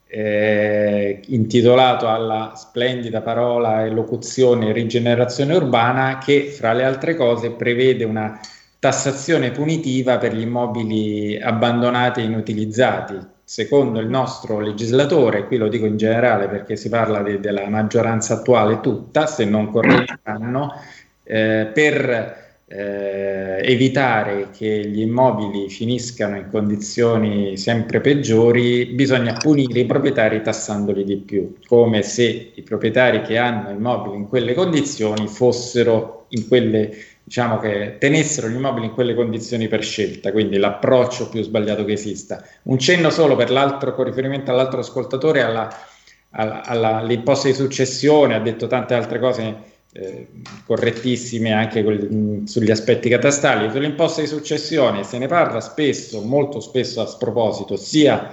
[0.06, 8.04] eh, intitolato alla splendida parola e locuzione rigenerazione urbana che fra le altre cose prevede
[8.04, 8.38] una
[8.78, 15.86] tassazione punitiva per gli immobili abbandonati e inutilizzati, secondo il nostro legislatore, qui lo dico
[15.86, 20.74] in generale perché si parla de- della maggioranza attuale tutta, se non correggeranno,
[21.22, 29.86] eh, per eh, evitare che gli immobili finiscano in condizioni sempre peggiori, bisogna punire i
[29.86, 36.26] proprietari tassandoli di più, come se i proprietari che hanno immobili in quelle condizioni fossero
[36.28, 36.94] in quelle
[37.28, 41.92] diciamo che tenessero gli immobili in quelle condizioni per scelta, quindi l'approccio più sbagliato che
[41.92, 42.42] esista.
[42.62, 45.68] Un cenno solo per l'altro, con riferimento all'altro ascoltatore, alla,
[46.30, 49.56] alla, all'imposta di successione, ha detto tante altre cose
[49.92, 50.26] eh,
[50.64, 53.70] correttissime anche quel, sugli aspetti catastali.
[53.70, 58.32] Sull'imposta di successione se ne parla spesso, molto spesso a sproposito, sia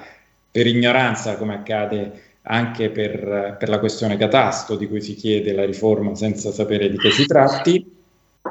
[0.50, 5.66] per ignoranza come accade anche per, per la questione catasto di cui si chiede la
[5.66, 7.95] riforma senza sapere di che si tratti,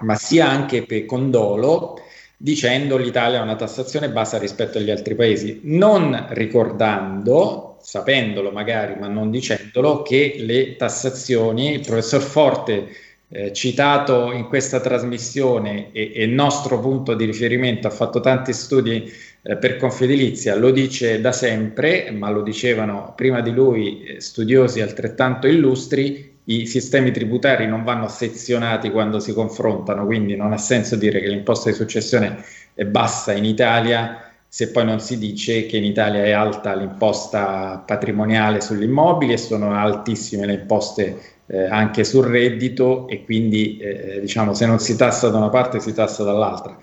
[0.01, 2.01] ma sia anche per condolo,
[2.37, 9.09] dicendo l'Italia ha una tassazione bassa rispetto agli altri paesi, non ricordando, sapendolo magari, ma
[9.09, 12.89] non dicendolo, che le tassazioni, il professor Forte
[13.29, 19.11] eh, citato in questa trasmissione e, e nostro punto di riferimento, ha fatto tanti studi
[19.43, 24.81] eh, per Confedilizia, lo dice da sempre, ma lo dicevano prima di lui eh, studiosi
[24.81, 30.97] altrettanto illustri, i sistemi tributari non vanno sezionati quando si confrontano, quindi non ha senso
[30.97, 34.25] dire che l'imposta di successione è bassa in Italia
[34.55, 39.37] se poi non si dice che in Italia è alta l'imposta patrimoniale sugli immobili e
[39.37, 44.97] sono altissime le imposte eh, anche sul reddito e quindi eh, diciamo se non si
[44.97, 46.79] tassa da una parte si tassa dall'altra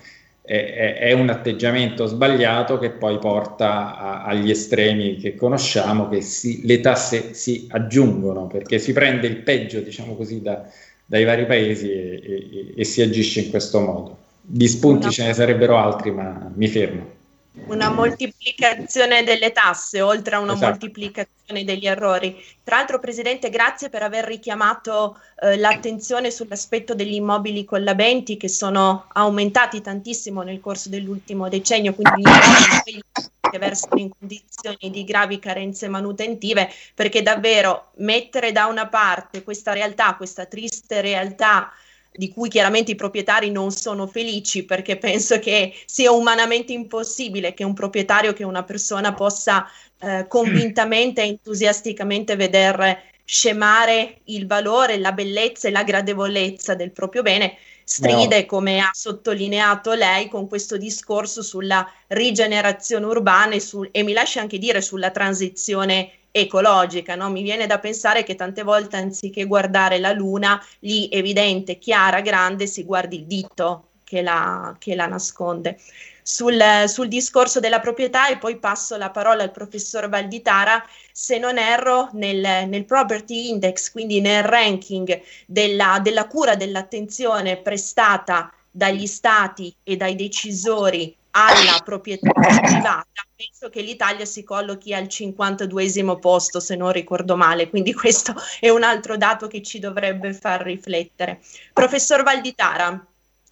[0.52, 6.66] è, è, un atteggiamento sbagliato che poi porta a, agli estremi che conosciamo, che si,
[6.66, 10.62] le tasse si aggiungono perché si prende il peggio, diciamo così, da,
[11.06, 14.18] dai vari paesi e, e, e, si agisce in questo modo.
[14.42, 17.20] Di spunti ce ne sarebbero altri, ma mi fermo
[17.66, 20.68] una moltiplicazione delle tasse oltre a una esatto.
[20.68, 22.42] moltiplicazione degli errori.
[22.64, 29.06] Tra l'altro, Presidente, grazie per aver richiamato eh, l'attenzione sull'aspetto degli immobili collabenti che sono
[29.12, 33.02] aumentati tantissimo nel corso dell'ultimo decennio, quindi gli immobili
[33.50, 39.74] che versano in condizioni di gravi carenze manutentive, perché davvero mettere da una parte questa
[39.74, 41.70] realtà, questa triste realtà
[42.12, 47.64] di cui chiaramente i proprietari non sono felici perché penso che sia umanamente impossibile che
[47.64, 49.66] un proprietario, che una persona possa
[49.98, 57.22] eh, convintamente e entusiasticamente vedere scemare il valore, la bellezza e la gradevolezza del proprio
[57.22, 58.46] bene, stride, no.
[58.46, 64.38] come ha sottolineato lei, con questo discorso sulla rigenerazione urbana e, su, e mi lasci
[64.38, 67.30] anche dire sulla transizione ecologica, no?
[67.30, 72.66] mi viene da pensare che tante volte anziché guardare la luna lì evidente, chiara, grande,
[72.66, 75.78] si guardi il dito che la, che la nasconde.
[76.22, 81.58] sul, sul, discorso della proprietà e poi passo la parola al professor Valditara, se non
[81.58, 89.74] erro, nel, nel property index, quindi nel ranking della, della cura dell'attenzione prestata dagli stati
[89.82, 96.76] e dai decisori alla proprietà privata, penso che l'Italia si collochi al 52 posto, se
[96.76, 101.40] non ricordo male, quindi questo è un altro dato che ci dovrebbe far riflettere.
[101.72, 103.06] Professor Valditara,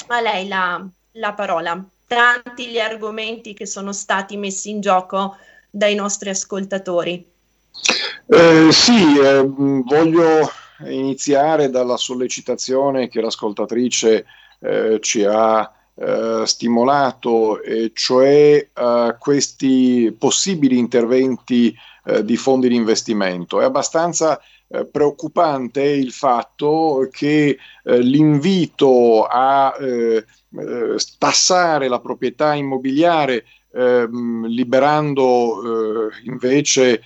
[0.06, 1.82] a lei la, la parola.
[2.06, 5.36] Tanti gli argomenti che sono stati messi in gioco
[5.70, 7.24] dai nostri ascoltatori.
[8.26, 10.50] Eh, sì, eh, voglio
[10.86, 14.26] iniziare dalla sollecitazione che l'ascoltatrice
[14.58, 15.72] eh, ci ha
[16.02, 21.76] eh, stimolato, e cioè eh, questi possibili interventi
[22.06, 23.60] eh, di fondi di investimento.
[23.60, 29.74] È abbastanza eh, preoccupante il fatto che eh, l'invito a
[31.18, 37.02] tassare la proprietà immobiliare ehm, liberando invece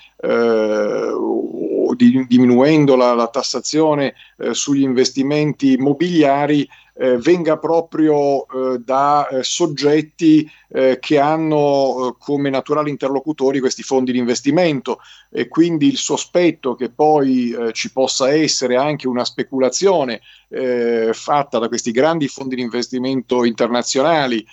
[1.94, 9.42] di, diminuendo la, la tassazione eh, sugli investimenti immobiliari eh, venga proprio eh, da eh,
[9.42, 15.00] soggetti eh, che hanno eh, come naturali interlocutori questi fondi di investimento.
[15.30, 20.20] E quindi il sospetto che poi eh, ci possa essere anche una speculazione
[20.54, 24.46] fatta da questi grandi fondi di investimento internazionali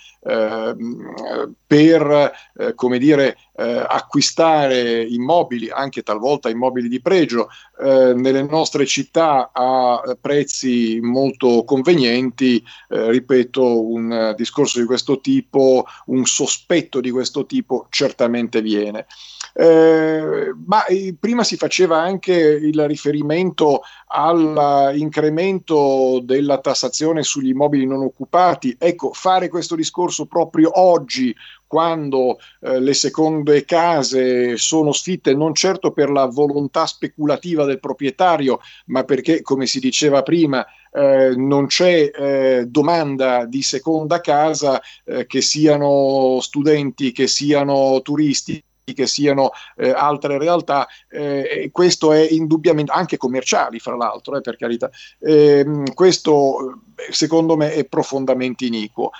[1.64, 2.32] per
[2.74, 11.62] come dire acquistare immobili anche talvolta immobili di pregio nelle nostre città a prezzi molto
[11.62, 19.06] convenienti ripeto un discorso di questo tipo un sospetto di questo tipo certamente viene.
[19.54, 28.02] Eh, ma eh, prima si faceva anche il riferimento all'incremento della tassazione sugli immobili non
[28.02, 28.74] occupati.
[28.78, 31.34] Ecco, fare questo discorso proprio oggi,
[31.72, 38.60] quando eh, le seconde case sono sfitte non certo per la volontà speculativa del proprietario,
[38.88, 45.24] ma perché, come si diceva prima, eh, non c'è eh, domanda di seconda casa eh,
[45.24, 52.92] che siano studenti, che siano turisti che siano eh, altre realtà, eh, questo è indubbiamente
[52.92, 54.90] anche commerciali, fra l'altro, eh, per carità.
[55.20, 59.12] Ehm, questo secondo me è profondamente iniquo.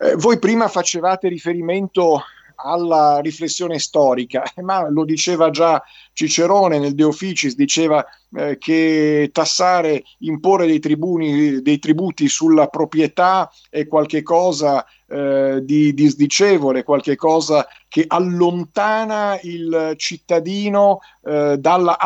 [0.00, 2.22] Eh, voi prima facevate riferimento
[2.60, 5.82] alla riflessione storica, ma lo diceva già
[6.12, 8.04] Cicerone nel De Officis, diceva
[8.36, 16.82] eh, che tassare, imporre dei, tribuni, dei tributi sulla proprietà è qualcosa eh, di disdicevole,
[16.82, 21.96] qualche cosa che allontana il cittadino eh, dalla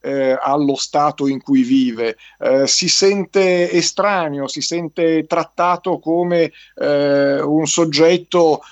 [0.00, 7.40] eh, allo Stato in cui vive, eh, si sente estraneo, si sente trattato come eh,
[7.40, 8.62] un soggetto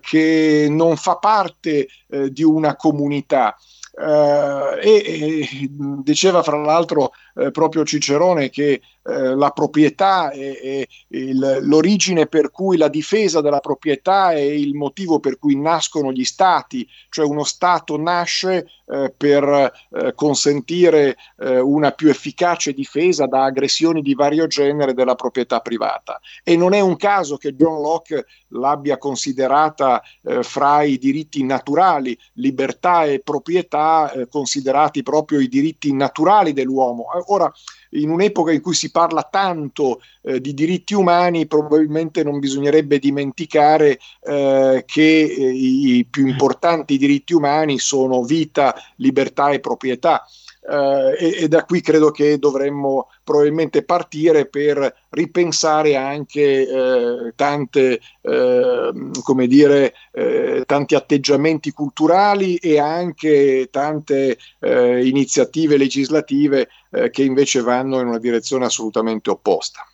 [0.00, 1.88] che non fa parte
[2.28, 3.56] di una comunità.
[3.94, 11.58] Uh, e, e, diceva fra l'altro eh, proprio Cicerone che eh, la proprietà è, il,
[11.62, 16.86] l'origine per cui la difesa della proprietà è il motivo per cui nascono gli stati,
[17.08, 24.02] cioè uno stato nasce eh, per eh, consentire eh, una più efficace difesa da aggressioni
[24.02, 26.20] di vario genere della proprietà privata.
[26.44, 32.16] E non è un caso che John Locke l'abbia considerata eh, fra i diritti naturali,
[32.34, 37.06] libertà e proprietà considerati proprio i diritti naturali dell'uomo.
[37.26, 37.50] Ora,
[37.92, 43.98] in un'epoca in cui si parla tanto eh, di diritti umani, probabilmente non bisognerebbe dimenticare
[44.22, 50.24] eh, che eh, i più importanti diritti umani sono vita, libertà e proprietà.
[50.64, 58.00] Uh, e, e, da qui credo che dovremmo probabilmente partire per ripensare anche eh, tante,
[58.20, 58.92] eh,
[59.24, 67.60] come dire, eh, tanti atteggiamenti culturali e anche tante eh, iniziative legislative eh, che invece
[67.60, 69.84] vanno in una direzione assolutamente opposta.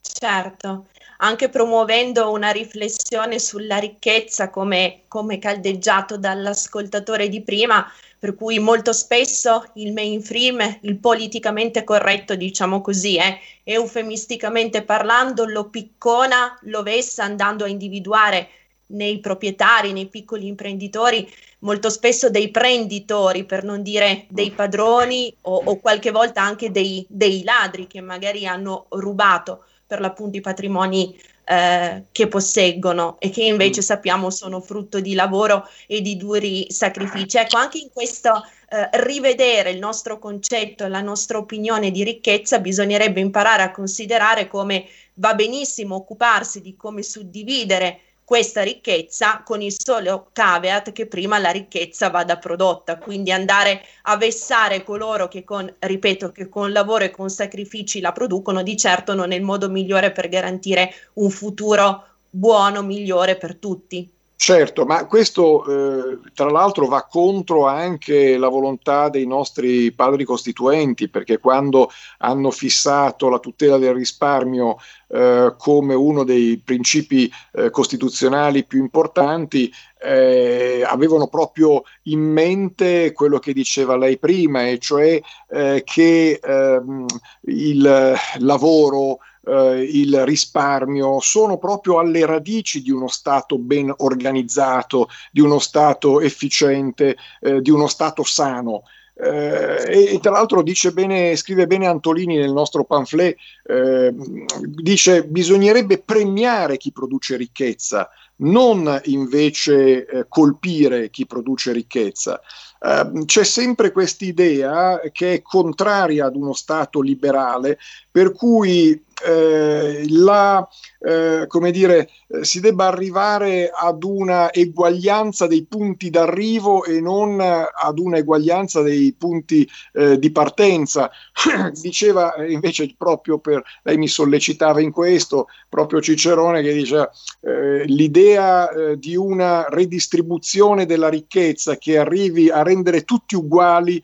[0.00, 0.86] Certo,
[1.18, 8.92] anche promuovendo una riflessione sulla ricchezza come, come caldeggiato dall'ascoltatore di prima, per cui molto
[8.92, 17.24] spesso il mainstream, il politicamente corretto, diciamo così, eh, eufemisticamente parlando, lo piccona, lo vessa
[17.24, 18.48] andando a individuare
[18.86, 25.62] nei proprietari, nei piccoli imprenditori, molto spesso dei prenditori, per non dire dei padroni o,
[25.64, 31.16] o qualche volta anche dei, dei ladri che magari hanno rubato per l'appunto i patrimoni
[31.46, 33.84] eh, che posseggono e che invece mm.
[33.84, 37.36] sappiamo sono frutto di lavoro e di duri sacrifici.
[37.36, 43.20] Ecco, anche in questo eh, rivedere il nostro concetto, la nostra opinione di ricchezza, bisognerebbe
[43.20, 50.30] imparare a considerare come va benissimo occuparsi di come suddividere questa ricchezza con il solo
[50.32, 56.32] caveat che prima la ricchezza vada prodotta, quindi andare a vessare coloro che con, ripeto,
[56.32, 60.10] che con lavoro e con sacrifici la producono, di certo non è il modo migliore
[60.12, 64.13] per garantire un futuro buono, migliore per tutti.
[64.36, 71.08] Certo, ma questo eh, tra l'altro va contro anche la volontà dei nostri padri costituenti,
[71.08, 74.76] perché quando hanno fissato la tutela del risparmio
[75.08, 79.72] eh, come uno dei principi eh, costituzionali più importanti,
[80.02, 85.18] eh, avevano proprio in mente quello che diceva lei prima, e cioè
[85.48, 87.06] eh, che ehm,
[87.42, 95.40] il lavoro eh, il risparmio sono proprio alle radici di uno Stato ben organizzato, di
[95.40, 98.82] uno Stato efficiente, eh, di uno Stato sano.
[99.16, 104.12] Eh, e, tra l'altro dice bene, scrive bene Antolini nel nostro pamphlet, eh,
[104.60, 112.40] dice bisognerebbe premiare chi produce ricchezza, non invece eh, colpire chi produce ricchezza.
[112.84, 117.78] Uh, c'è sempre quest'idea che è contraria ad uno Stato liberale,
[118.10, 120.68] per cui eh, la,
[121.00, 122.08] eh, come dire,
[122.42, 129.14] si debba arrivare ad una eguaglianza dei punti d'arrivo e non ad una eguaglianza dei
[129.16, 131.10] punti eh, di partenza.
[131.80, 137.10] Diceva eh, invece proprio per, lei mi sollecitava in questo, proprio Cicerone che diceva
[137.40, 142.73] eh, l'idea di una redistribuzione della ricchezza che arrivi a rendere
[143.04, 144.02] tutti uguali,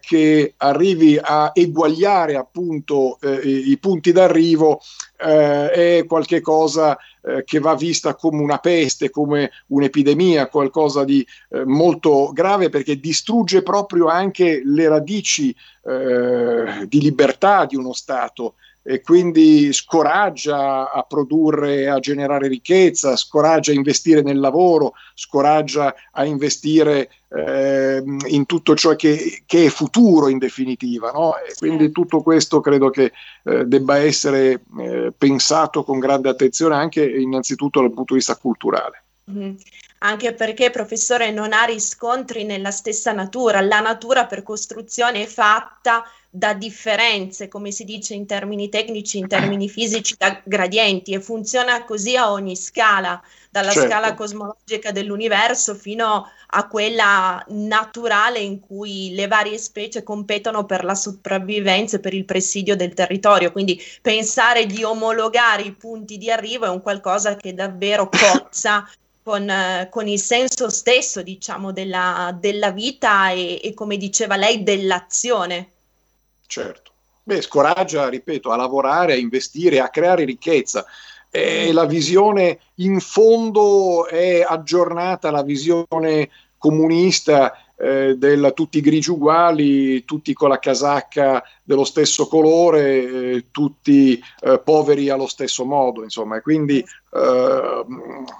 [0.00, 4.80] che arrivi a eguagliare appunto i, i punti d'arrivo
[5.24, 11.64] eh, è qualcosa eh, che va vista come una peste, come un'epidemia, qualcosa di eh,
[11.64, 18.54] molto grave perché distrugge proprio anche le radici eh, di libertà di uno Stato
[18.86, 26.26] e quindi scoraggia a produrre, a generare ricchezza, scoraggia a investire nel lavoro, scoraggia a
[26.26, 31.10] investire eh, in tutto ciò che, che, è futuro in definitiva.
[31.12, 31.34] No?
[31.36, 33.12] E quindi tutto questo credo che
[33.44, 39.04] eh, debba essere eh, pensato con grande attenzione anche innanzitutto dal punto di vista culturale.
[39.30, 39.54] Mm-hmm
[40.04, 46.04] anche perché professore non ha riscontri nella stessa natura, la natura per costruzione è fatta
[46.28, 51.84] da differenze, come si dice in termini tecnici, in termini fisici, da gradienti e funziona
[51.84, 53.88] così a ogni scala, dalla certo.
[53.88, 60.96] scala cosmologica dell'universo fino a quella naturale in cui le varie specie competono per la
[60.96, 63.52] sopravvivenza e per il presidio del territorio.
[63.52, 68.86] Quindi pensare di omologare i punti di arrivo è un qualcosa che davvero cozza
[69.24, 74.62] con, eh, con, il senso stesso, diciamo, della, della vita e, e, come diceva lei,
[74.62, 75.70] dell'azione.
[76.46, 76.92] Certo.
[77.22, 80.84] Beh, scoraggia, ripeto, a lavorare, a investire, a creare ricchezza.
[81.30, 90.04] E la visione in fondo è aggiornata, la visione comunista eh, del tutti grigi uguali,
[90.04, 96.36] tutti con la casacca dello stesso colore, eh, tutti eh, poveri allo stesso modo, insomma,
[96.36, 97.84] e quindi eh,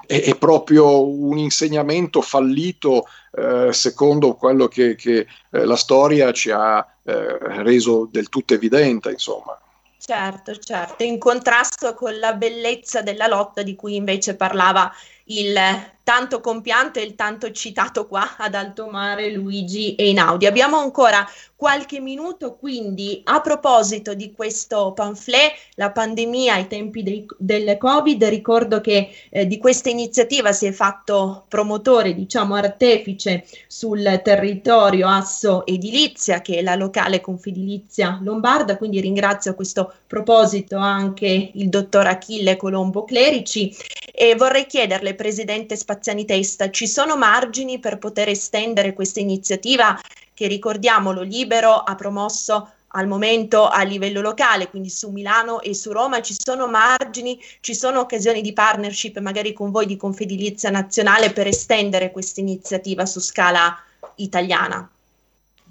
[0.07, 6.51] è, è, proprio un insegnamento fallito eh, secondo quello che, che eh, la storia ci
[6.51, 9.59] ha reso del tutto evidente, insomma.
[10.07, 14.93] Certo, certo, in contrasto con la bellezza della lotta di cui invece parlava
[15.25, 15.59] il
[16.05, 20.45] tanto compianto e il tanto citato qua ad alto mare Luigi Einaudi.
[20.45, 27.25] Abbiamo ancora qualche minuto, quindi a proposito di questo pamphlet, la pandemia ai tempi dei,
[27.39, 34.21] del Covid, ricordo che eh, di questa iniziativa si è fatto promotore, diciamo artefice sul
[34.23, 41.51] territorio Asso Edilizia, che è la locale Confedilizia Lombarda, quindi ringrazio a questo proposito anche
[41.55, 43.75] il dottor Achille Colombo Clerici
[44.13, 49.99] e vorrei chiederle, Presidente Spaziani Testa, ci sono margini per poter estendere questa iniziativa
[50.33, 55.91] che ricordiamolo Libero ha promosso al momento a livello locale, quindi su Milano e su
[55.93, 61.31] Roma, ci sono margini, ci sono occasioni di partnership magari con voi di Confedilizia Nazionale
[61.31, 63.77] per estendere questa iniziativa su scala
[64.17, 64.89] italiana?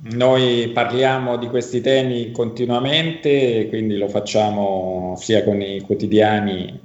[0.06, 6.78] Noi parliamo di questi temi continuamente, quindi lo facciamo sia con i quotidiani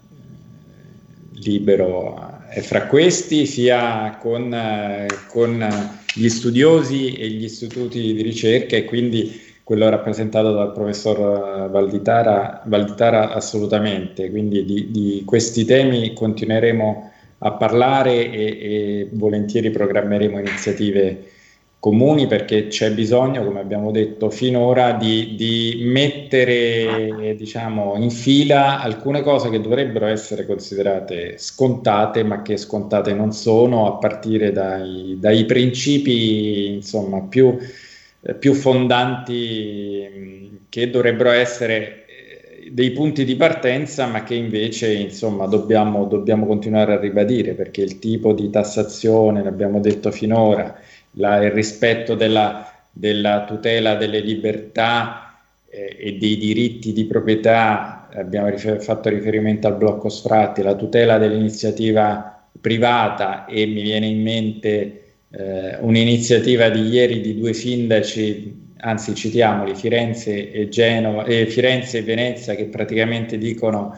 [1.41, 4.57] libero e fra questi, sia con,
[5.29, 5.69] con
[6.15, 13.35] gli studiosi e gli istituti di ricerca e quindi quello rappresentato dal professor Valditara, Valditara
[13.35, 21.33] assolutamente, quindi di, di, questi temi continueremo a parlare e, e volentieri programmeremo iniziative
[21.81, 29.23] comuni perché c'è bisogno, come abbiamo detto finora, di, di mettere diciamo, in fila alcune
[29.23, 35.45] cose che dovrebbero essere considerate scontate, ma che scontate non sono, a partire dai, dai
[35.45, 37.57] principi insomma, più,
[38.39, 46.07] più fondanti che dovrebbero essere eh, dei punti di partenza, ma che invece insomma, dobbiamo,
[46.07, 50.77] dobbiamo continuare a ribadire, perché il tipo di tassazione, l'abbiamo detto finora,
[51.19, 55.37] la, il rispetto della, della, tutela delle libertà
[55.69, 61.19] eh, e dei diritti di proprietà, abbiamo rifer- fatto riferimento al blocco sfratti, la tutela
[61.19, 69.15] dell'iniziativa privata e mi viene in mente eh, un'iniziativa di ieri di due sindaci, anzi
[69.15, 73.97] citiamoli, Firenze e, Genova, eh, Firenze e Venezia, che praticamente dicono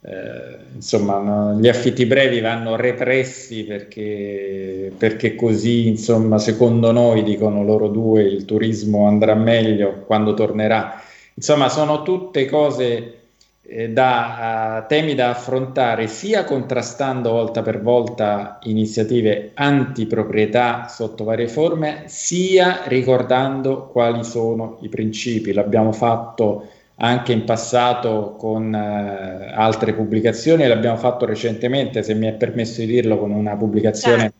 [0.00, 7.64] eh, insomma, no, gli affitti brevi vanno repressi perché, perché così, insomma, secondo noi, dicono
[7.64, 11.00] loro due, il turismo andrà meglio quando tornerà.
[11.34, 13.14] Insomma, sono tutte cose
[13.62, 22.04] eh, da temi da affrontare sia contrastando volta per volta iniziative antiproprietà sotto varie forme,
[22.06, 25.52] sia ricordando quali sono i principi.
[25.52, 26.68] L'abbiamo fatto
[27.00, 32.86] anche in passato con uh, altre pubblicazioni l'abbiamo fatto recentemente, se mi è permesso di
[32.86, 34.32] dirlo, con una pubblicazione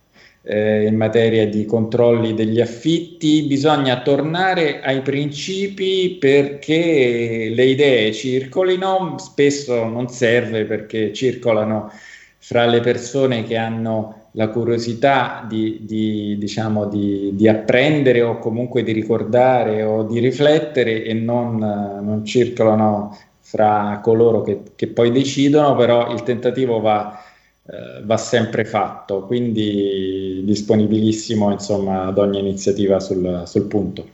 [0.43, 3.43] eh, in materia di controlli degli affitti.
[3.43, 11.93] Bisogna tornare ai principi perché le idee circolino, spesso non serve perché circolano
[12.39, 18.84] fra le persone che hanno la curiosità di, di, diciamo, di, di, apprendere o comunque
[18.84, 25.74] di ricordare o di riflettere e non, non circolano fra coloro che, che, poi decidono,
[25.74, 27.20] però il tentativo va,
[27.66, 34.07] eh, va sempre fatto, quindi disponibilissimo insomma, ad ogni iniziativa sul, sul punto.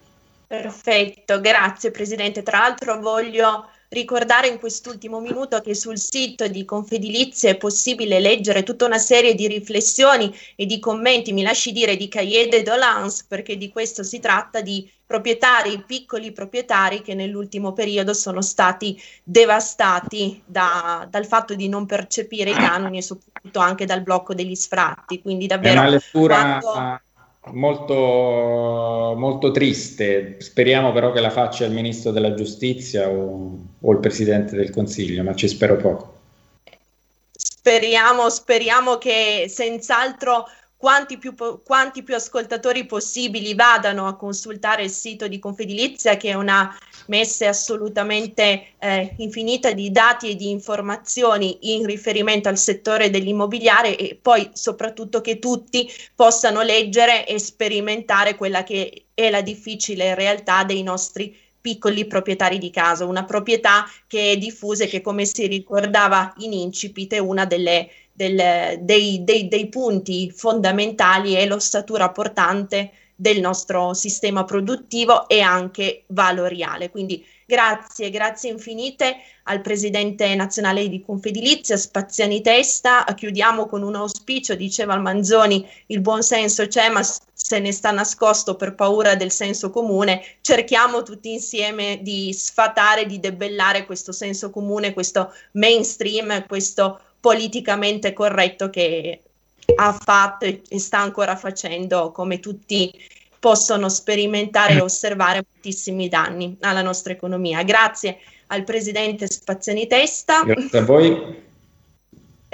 [0.47, 2.43] Perfetto, grazie Presidente.
[2.43, 8.63] Tra l'altro voglio ricordare in quest'ultimo minuto che sul sito di Confedilizia è possibile leggere
[8.63, 13.25] tutta una serie di riflessioni e di commenti, mi lasci dire, di Cahiers de Dolance,
[13.29, 20.43] perché di questo si tratta di proprietari, piccoli proprietari che nell'ultimo periodo sono stati devastati
[20.45, 25.21] da, dal fatto di non percepire i canoni e soprattutto anche dal blocco degli sfratti.
[25.21, 25.75] Quindi davvero...
[25.75, 26.59] È una lettura...
[26.61, 27.03] Quando
[27.53, 30.37] molto, molto triste.
[30.41, 35.23] Speriamo però che la faccia il ministro della giustizia o, o il presidente del consiglio,
[35.23, 36.13] ma ci spero poco.
[37.33, 41.35] Speriamo, speriamo che senz'altro quanti più,
[41.65, 46.77] quanti più ascoltatori possibili vadano a consultare il sito di Confedilizia, che è una
[47.07, 54.19] messe assolutamente eh, infinita di dati e di informazioni in riferimento al settore dell'immobiliare e
[54.21, 60.83] poi soprattutto che tutti possano leggere e sperimentare quella che è la difficile realtà dei
[60.83, 66.35] nostri piccoli proprietari di casa, una proprietà che è diffusa e che come si ricordava
[66.39, 73.41] in incipit è una delle, del, dei, dei, dei punti fondamentali e l'ossatura portante del
[73.41, 76.91] nostro sistema produttivo e anche valoriale.
[76.91, 83.05] Quindi grazie, grazie infinite al presidente nazionale di Confedilizia, Spaziani Testa.
[83.15, 88.57] Chiudiamo con un auspicio, diceva Manzoni, il buon senso c'è, ma se ne sta nascosto
[88.57, 90.23] per paura del senso comune.
[90.41, 98.71] Cerchiamo tutti insieme di sfatare, di debellare questo senso comune, questo mainstream, questo politicamente corretto
[98.71, 99.21] che
[99.77, 102.93] ha fatto e sta ancora facendo, come tutti
[103.39, 107.63] possono sperimentare e osservare moltissimi danni alla nostra economia.
[107.63, 110.43] Grazie al presidente Spaziani Testa.
[110.45, 111.43] Grazie a voi.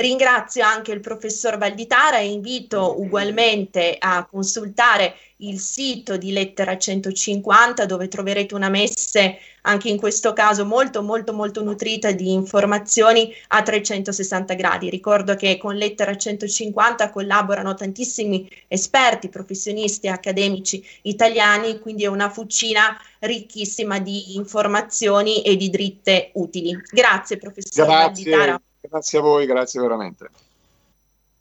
[0.00, 7.84] Ringrazio anche il professor Valditara e invito ugualmente a consultare il sito di Lettera 150
[7.84, 13.62] dove troverete una messe anche in questo caso molto molto molto nutrita di informazioni a
[13.62, 14.88] 360 gradi.
[14.88, 22.30] Ricordo che con Lettera 150 collaborano tantissimi esperti, professionisti e accademici italiani, quindi è una
[22.30, 26.74] fucina ricchissima di informazioni e di dritte utili.
[26.90, 28.30] Grazie professor Grazie.
[28.30, 28.62] Valditara.
[28.80, 30.30] Grazie a voi, grazie veramente.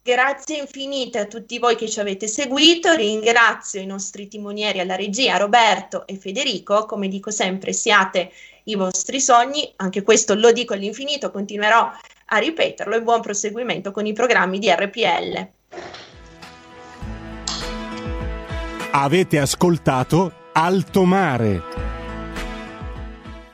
[0.02, 5.36] Grazie infinite a tutti voi che ci avete seguito, ringrazio i nostri timonieri alla regia
[5.36, 8.32] Roberto e Federico, come dico sempre siate
[8.64, 11.92] i vostri sogni, anche questo lo dico all'infinito, continuerò
[12.32, 15.48] a ripeterlo e buon proseguimento con i programmi di RPL.
[18.92, 21.79] Avete ascoltato Alto Mare.